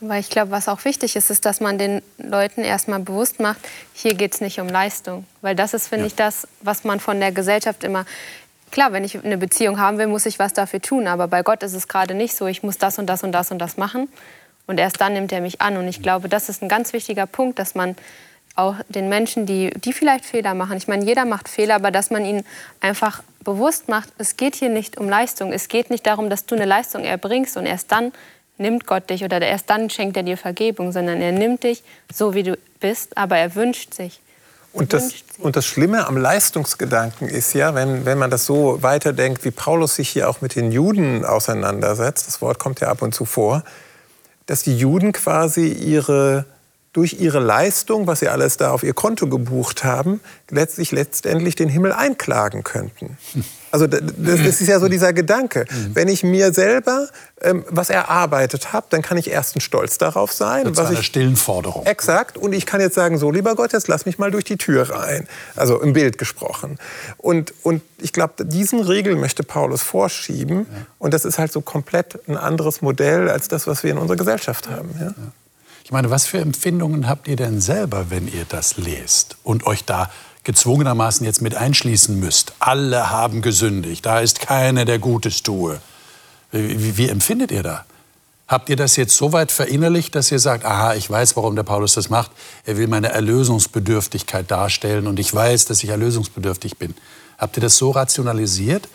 [0.00, 0.08] Mhm.
[0.08, 3.60] Weil ich glaube, was auch wichtig ist, ist, dass man den Leuten erstmal bewusst macht,
[3.94, 5.26] hier geht es nicht um Leistung.
[5.42, 6.06] Weil das ist, finde ja.
[6.08, 8.04] ich, das, was man von der Gesellschaft immer.
[8.70, 11.08] Klar, wenn ich eine Beziehung haben will, muss ich was dafür tun.
[11.08, 13.50] Aber bei Gott ist es gerade nicht so, ich muss das und das und das
[13.50, 14.08] und das machen.
[14.66, 15.76] Und erst dann nimmt er mich an.
[15.76, 17.96] Und ich glaube, das ist ein ganz wichtiger Punkt, dass man
[18.54, 22.10] auch den Menschen, die, die vielleicht Fehler machen, ich meine, jeder macht Fehler, aber dass
[22.10, 22.44] man ihnen
[22.80, 25.52] einfach bewusst macht, es geht hier nicht um Leistung.
[25.52, 28.12] Es geht nicht darum, dass du eine Leistung erbringst und erst dann
[28.60, 31.82] nimmt Gott dich oder erst dann schenkt er dir Vergebung, sondern er nimmt dich
[32.12, 34.20] so, wie du bist, aber er wünscht sich.
[34.72, 39.44] Und das, und das Schlimme am Leistungsgedanken ist ja, wenn, wenn man das so weiterdenkt,
[39.44, 43.12] wie Paulus sich hier auch mit den Juden auseinandersetzt, das Wort kommt ja ab und
[43.12, 43.64] zu vor,
[44.46, 46.44] dass die Juden quasi ihre
[46.92, 50.20] durch ihre Leistung, was sie alles da auf ihr Konto gebucht haben,
[50.50, 53.16] letztlich letztendlich den Himmel einklagen könnten.
[53.72, 55.64] Also das, das ist ja so dieser Gedanke.
[55.94, 57.08] Wenn ich mir selber
[57.40, 60.64] ähm, was erarbeitet habe, dann kann ich erstens stolz darauf sein.
[60.64, 61.86] Das was eine stillen Forderung.
[61.86, 62.36] Exakt.
[62.36, 64.90] Und ich kann jetzt sagen, so lieber Gott, jetzt lass mich mal durch die Tür
[64.90, 65.28] rein.
[65.54, 66.78] Also im Bild gesprochen.
[67.16, 70.66] Und, und ich glaube, diesen Regel möchte Paulus vorschieben.
[70.68, 70.86] Ja.
[70.98, 74.16] Und das ist halt so komplett ein anderes Modell als das, was wir in unserer
[74.16, 74.90] Gesellschaft haben.
[74.98, 75.06] Ja?
[75.06, 75.14] Ja.
[75.90, 79.84] Ich meine, was für Empfindungen habt ihr denn selber, wenn ihr das lest und euch
[79.84, 80.08] da
[80.44, 82.52] gezwungenermaßen jetzt mit einschließen müsst?
[82.60, 85.80] Alle haben gesündigt, da ist keiner, der Gutes tue.
[86.52, 87.86] Wie, wie, empfindet ihr da?
[88.46, 91.64] Habt ihr das jetzt so weit verinnerlicht, dass ihr sagt, aha, ich weiß, warum der
[91.64, 92.30] Paulus das macht.
[92.64, 96.94] Er will meine Erlösungsbedürftigkeit darstellen und ich weiß, dass ich erlösungsbedürftig bin.
[97.36, 98.88] Habt ihr das so rationalisiert?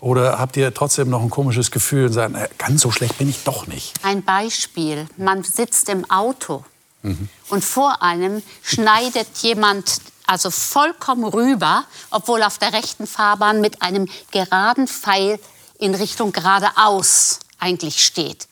[0.00, 3.44] Oder habt ihr trotzdem noch ein komisches Gefühl und sagen, ganz so schlecht bin ich
[3.44, 3.94] doch nicht?
[4.02, 5.06] Ein Beispiel.
[5.18, 6.64] Man sitzt im Auto
[7.02, 7.28] mhm.
[7.50, 14.08] und vor einem schneidet jemand also vollkommen rüber, obwohl auf der rechten Fahrbahn mit einem
[14.30, 15.38] geraden Pfeil
[15.78, 18.46] in Richtung geradeaus eigentlich steht.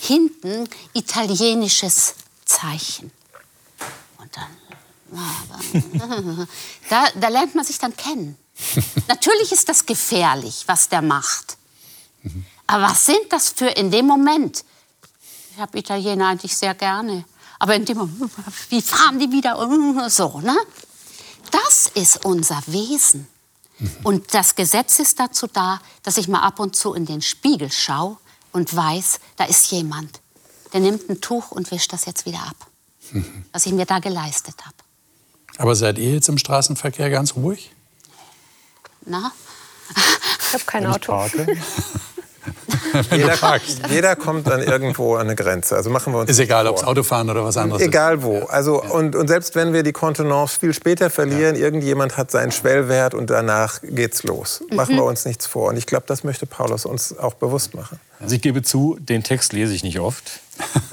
[0.00, 3.10] Hinten italienisches Zeichen.
[4.18, 5.10] Und dann,
[6.88, 8.36] da, da lernt man sich dann kennen.
[9.08, 11.56] Natürlich ist das gefährlich, was der macht.
[12.66, 14.64] Aber was sind das für in dem Moment?
[15.52, 17.24] Ich habe Italiener eigentlich sehr gerne.
[17.58, 18.30] Aber in dem Moment,
[18.70, 19.56] wie fahren die wieder
[20.10, 20.56] so, ne?
[21.50, 23.28] Das ist unser Wesen.
[24.02, 27.70] Und das Gesetz ist dazu da, dass ich mal ab und zu in den Spiegel
[27.72, 28.16] schaue
[28.52, 30.20] und weiß, da ist jemand,
[30.72, 32.56] der nimmt ein Tuch und wischt das jetzt wieder ab,
[33.52, 34.76] was ich mir da geleistet habe.
[35.58, 37.73] Aber seid ihr jetzt im Straßenverkehr ganz ruhig?
[39.06, 39.32] Na?
[40.46, 41.12] Ich habe kein Auto.
[43.10, 45.76] jeder, jeder, kommt dann irgendwo an eine Grenze.
[45.76, 48.22] Also machen wir uns Ist egal, ob es Autofahren oder was anderes egal ist.
[48.22, 48.46] Egal wo.
[48.46, 48.90] Also, ja.
[48.90, 51.62] und, und selbst wenn wir die Kontenance viel später verlieren, ja.
[51.62, 54.62] irgendjemand hat seinen Schwellwert und danach geht's los.
[54.70, 54.76] Mhm.
[54.76, 55.68] Machen wir uns nichts vor.
[55.68, 57.98] Und ich glaube, das möchte Paulus uns auch bewusst machen.
[58.20, 60.40] Also ich gebe zu, den Text lese ich nicht oft.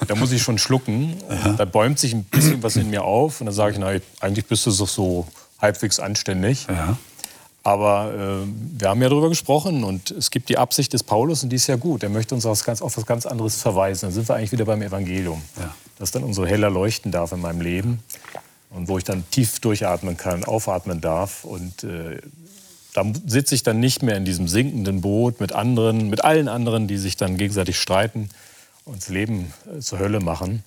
[0.07, 1.21] Da muss ich schon schlucken.
[1.57, 3.41] Da bäumt sich ein bisschen was in mir auf.
[3.41, 5.27] Und dann sage ich, na, eigentlich bist du doch so
[5.59, 6.65] halbwegs anständig.
[6.67, 6.97] Ja.
[7.63, 8.47] Aber äh,
[8.79, 11.67] wir haben ja darüber gesprochen und es gibt die Absicht des Paulus und die ist
[11.67, 12.01] ja gut.
[12.01, 14.07] Er möchte uns auf, ganz, auf was ganz anderes verweisen.
[14.07, 15.41] Dann sind wir eigentlich wieder beim Evangelium.
[15.59, 15.75] Ja.
[15.99, 17.99] Das dann umso heller leuchten darf in meinem Leben.
[18.71, 21.43] und wo ich dann tief durchatmen kann, aufatmen darf.
[21.43, 22.19] Und äh,
[22.93, 26.87] da sitze ich dann nicht mehr in diesem sinkenden Boot mit anderen, mit allen anderen,
[26.87, 28.29] die sich dann gegenseitig streiten
[28.85, 30.63] und das Leben äh, zur Hölle machen,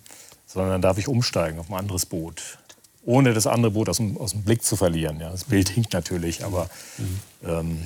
[0.46, 2.58] sondern dann darf ich umsteigen auf ein anderes Boot.
[3.04, 5.20] Ohne das andere Boot aus dem, aus dem Blick zu verlieren.
[5.20, 6.68] Ja, das Bild hinkt natürlich, aber
[7.44, 7.78] ähm,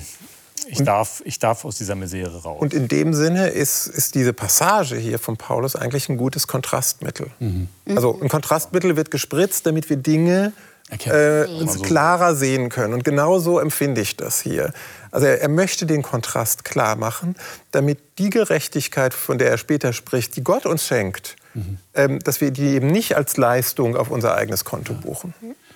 [0.67, 2.61] ich, darf, ich darf aus dieser Misere raus.
[2.61, 7.27] Und in dem Sinne ist, ist diese Passage hier von Paulus eigentlich ein gutes Kontrastmittel.
[7.39, 7.67] Mhm.
[7.87, 10.53] Also ein Kontrastmittel wird gespritzt, damit wir Dinge
[10.89, 11.45] äh,
[11.83, 12.93] klarer sehen können.
[12.93, 14.73] Und genau so empfinde ich das hier.
[15.11, 17.35] Also er, er, möchte den Kontrast klar machen,
[17.71, 22.19] damit die Gerechtigkeit, von der er später spricht, die Gott uns schenkt, mhm.
[22.19, 25.33] dass wir die eben nicht als Leistung auf unser eigenes Konto buchen.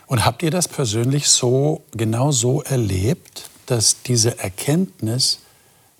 [0.07, 5.39] Und habt ihr das persönlich so genau so erlebt, dass diese Erkenntnis,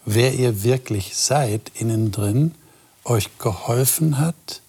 [0.06, 2.54] wer ihr wirklich seid, innen drin,
[3.06, 4.62] euch geholfen hat,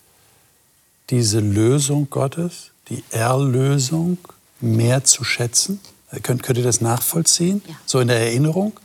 [1.11, 4.19] diese Lösung Gottes, die Erlösung,
[4.61, 5.81] mehr zu schätzen?
[6.23, 7.63] Könnt, könnt ihr das nachvollziehen?
[7.67, 7.75] Ja.
[7.87, 8.79] So in der Erinnerung?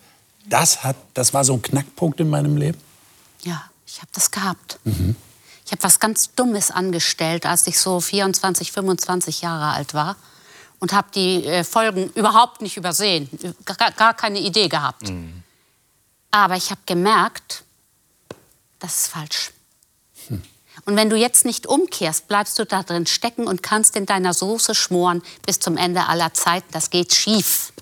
[0.47, 2.80] Das, hat, das war so ein Knackpunkt in meinem Leben?
[3.43, 4.80] Ja, ich habe das gehabt.
[4.84, 5.15] Mhm.
[5.70, 10.15] Ich habe was ganz Dummes angestellt, als ich so 24, 25 Jahre alt war
[10.80, 13.30] und habe die äh, Folgen überhaupt nicht übersehen,
[13.65, 15.09] gar, gar keine Idee gehabt.
[15.09, 15.43] Mhm.
[16.32, 17.63] Aber ich habe gemerkt,
[18.80, 19.51] das ist falsch.
[20.86, 24.34] Und wenn du jetzt nicht umkehrst, bleibst du da drin stecken und kannst in deiner
[24.34, 26.67] Soße schmoren bis zum Ende aller Zeiten.
[26.72, 27.74] Das geht schief.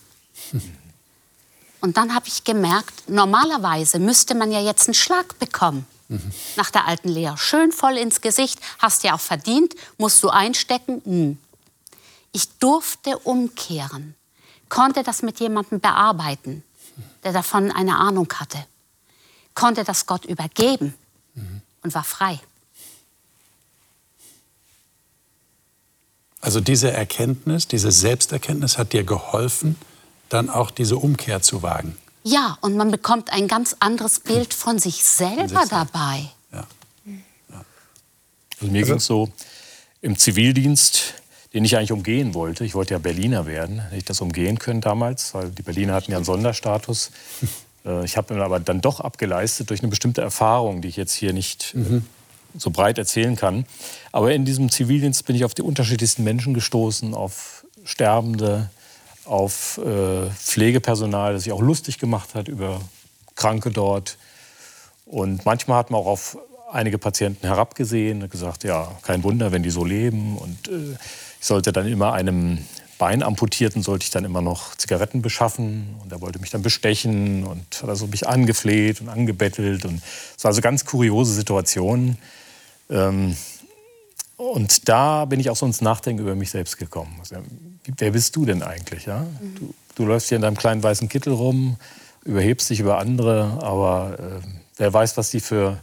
[1.79, 5.87] Und dann habe ich gemerkt, normalerweise müsste man ja jetzt einen Schlag bekommen.
[6.55, 7.37] Nach der alten Lehre.
[7.37, 11.01] Schön voll ins Gesicht, hast ja auch verdient, musst du einstecken.
[11.03, 11.37] Hm.
[12.31, 14.15] Ich durfte umkehren,
[14.69, 16.63] konnte das mit jemandem bearbeiten,
[17.23, 18.65] der davon eine Ahnung hatte,
[19.53, 20.93] konnte das Gott übergeben
[21.83, 22.39] und war frei.
[26.41, 29.75] Also diese Erkenntnis, diese Selbsterkenntnis hat dir geholfen,
[30.29, 31.97] dann auch diese Umkehr zu wagen.
[32.29, 36.29] Ja, und man bekommt ein ganz anderes Bild von sich selber dabei.
[36.51, 36.67] Ja.
[37.05, 37.65] Ja.
[38.59, 39.29] Also mir also, ging es so
[40.01, 41.13] im Zivildienst,
[41.53, 42.65] den ich eigentlich umgehen wollte.
[42.65, 46.11] Ich wollte ja Berliner werden, hätte ich das umgehen können damals, weil die Berliner hatten
[46.11, 47.11] ja einen Sonderstatus.
[47.85, 51.13] Äh, ich habe ihn aber dann doch abgeleistet durch eine bestimmte Erfahrung, die ich jetzt
[51.13, 52.05] hier nicht äh, mhm
[52.55, 53.65] so breit erzählen kann.
[54.11, 58.69] Aber in diesem Zivildienst bin ich auf die unterschiedlichsten Menschen gestoßen, auf Sterbende,
[59.27, 62.81] auf äh, Pflegepersonal, das sich auch lustig gemacht hat über
[63.35, 64.17] Kranke dort.
[65.05, 66.37] Und manchmal hat man auch auf
[66.71, 70.37] einige Patienten herabgesehen und gesagt, ja, kein Wunder, wenn die so leben.
[70.37, 70.95] Und äh,
[71.39, 72.59] ich sollte dann immer einem
[72.97, 75.95] Bein amputierten, sollte ich dann immer noch Zigaretten beschaffen.
[76.01, 79.85] Und er wollte mich dann bestechen und hat also mich angefleht und angebettelt.
[79.85, 80.01] Und
[80.35, 82.17] es war also ganz kuriose Situationen.
[82.89, 83.35] Ähm,
[84.37, 87.17] und da bin ich auch so ins Nachdenken über mich selbst gekommen.
[87.19, 87.37] Also,
[87.97, 89.05] wer bist du denn eigentlich?
[89.05, 89.21] Ja?
[89.21, 89.55] Mhm.
[89.55, 91.77] Du, du, läufst hier in deinem kleinen weißen Kittel rum,
[92.23, 95.79] überhebst dich über andere, aber äh, wer weiß, was die für,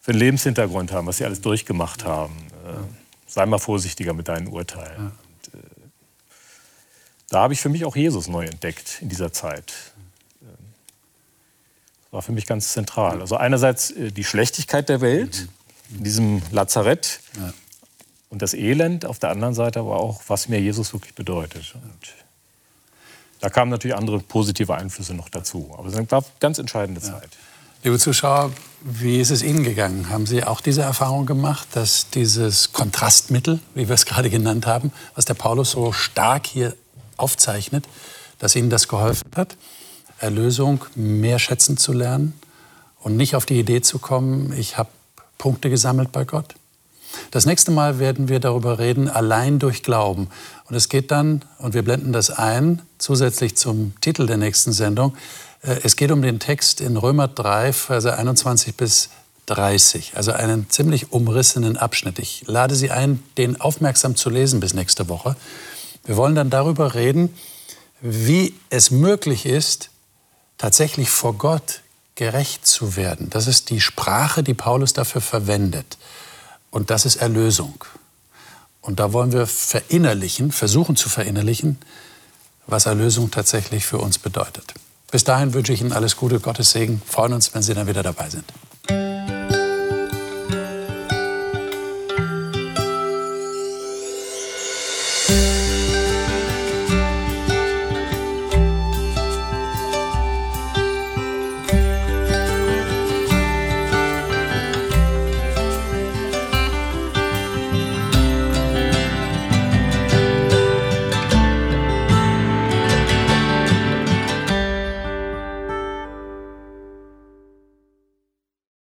[0.00, 2.34] für einen Lebenshintergrund haben, was sie alles durchgemacht haben.
[2.66, 2.72] Äh,
[3.28, 5.12] sei mal vorsichtiger mit deinen Urteilen.
[5.12, 5.64] Und, äh,
[7.28, 9.72] da habe ich für mich auch Jesus neu entdeckt in dieser Zeit.
[10.40, 13.20] Das war für mich ganz zentral.
[13.20, 15.48] Also einerseits äh, die Schlechtigkeit der Welt.
[15.96, 17.20] In diesem Lazarett.
[17.36, 17.52] Ja.
[18.30, 21.74] Und das Elend auf der anderen Seite aber auch, was mir Jesus wirklich bedeutet.
[21.74, 22.14] Und
[23.40, 25.74] da kamen natürlich andere positive Einflüsse noch dazu.
[25.76, 27.08] Aber es war eine ganz entscheidende ja.
[27.08, 27.28] Zeit.
[27.84, 30.08] Liebe Zuschauer, wie ist es Ihnen gegangen?
[30.08, 34.92] Haben Sie auch diese Erfahrung gemacht, dass dieses Kontrastmittel, wie wir es gerade genannt haben,
[35.16, 36.76] was der Paulus so stark hier
[37.16, 37.88] aufzeichnet,
[38.38, 39.56] dass Ihnen das geholfen hat,
[40.20, 42.34] Erlösung mehr schätzen zu lernen
[43.00, 44.90] und nicht auf die Idee zu kommen, ich habe
[45.42, 46.54] Punkte gesammelt bei Gott.
[47.32, 50.28] Das nächste Mal werden wir darüber reden, allein durch Glauben.
[50.68, 55.16] Und es geht dann, und wir blenden das ein, zusätzlich zum Titel der nächsten Sendung,
[55.62, 59.08] äh, es geht um den Text in Römer 3, Verse 21 bis
[59.46, 62.20] 30, also einen ziemlich umrissenen Abschnitt.
[62.20, 65.34] Ich lade Sie ein, den aufmerksam zu lesen bis nächste Woche.
[66.04, 67.34] Wir wollen dann darüber reden,
[68.00, 69.90] wie es möglich ist,
[70.56, 71.80] tatsächlich vor Gott
[72.22, 73.30] gerecht zu werden.
[73.30, 75.98] Das ist die Sprache, die Paulus dafür verwendet.
[76.70, 77.84] Und das ist Erlösung.
[78.80, 81.78] Und da wollen wir verinnerlichen, versuchen zu verinnerlichen,
[82.68, 84.72] was Erlösung tatsächlich für uns bedeutet.
[85.10, 87.02] Bis dahin wünsche ich Ihnen alles Gute, Gottes Segen.
[87.04, 88.44] Freuen uns, wenn Sie dann wieder dabei sind.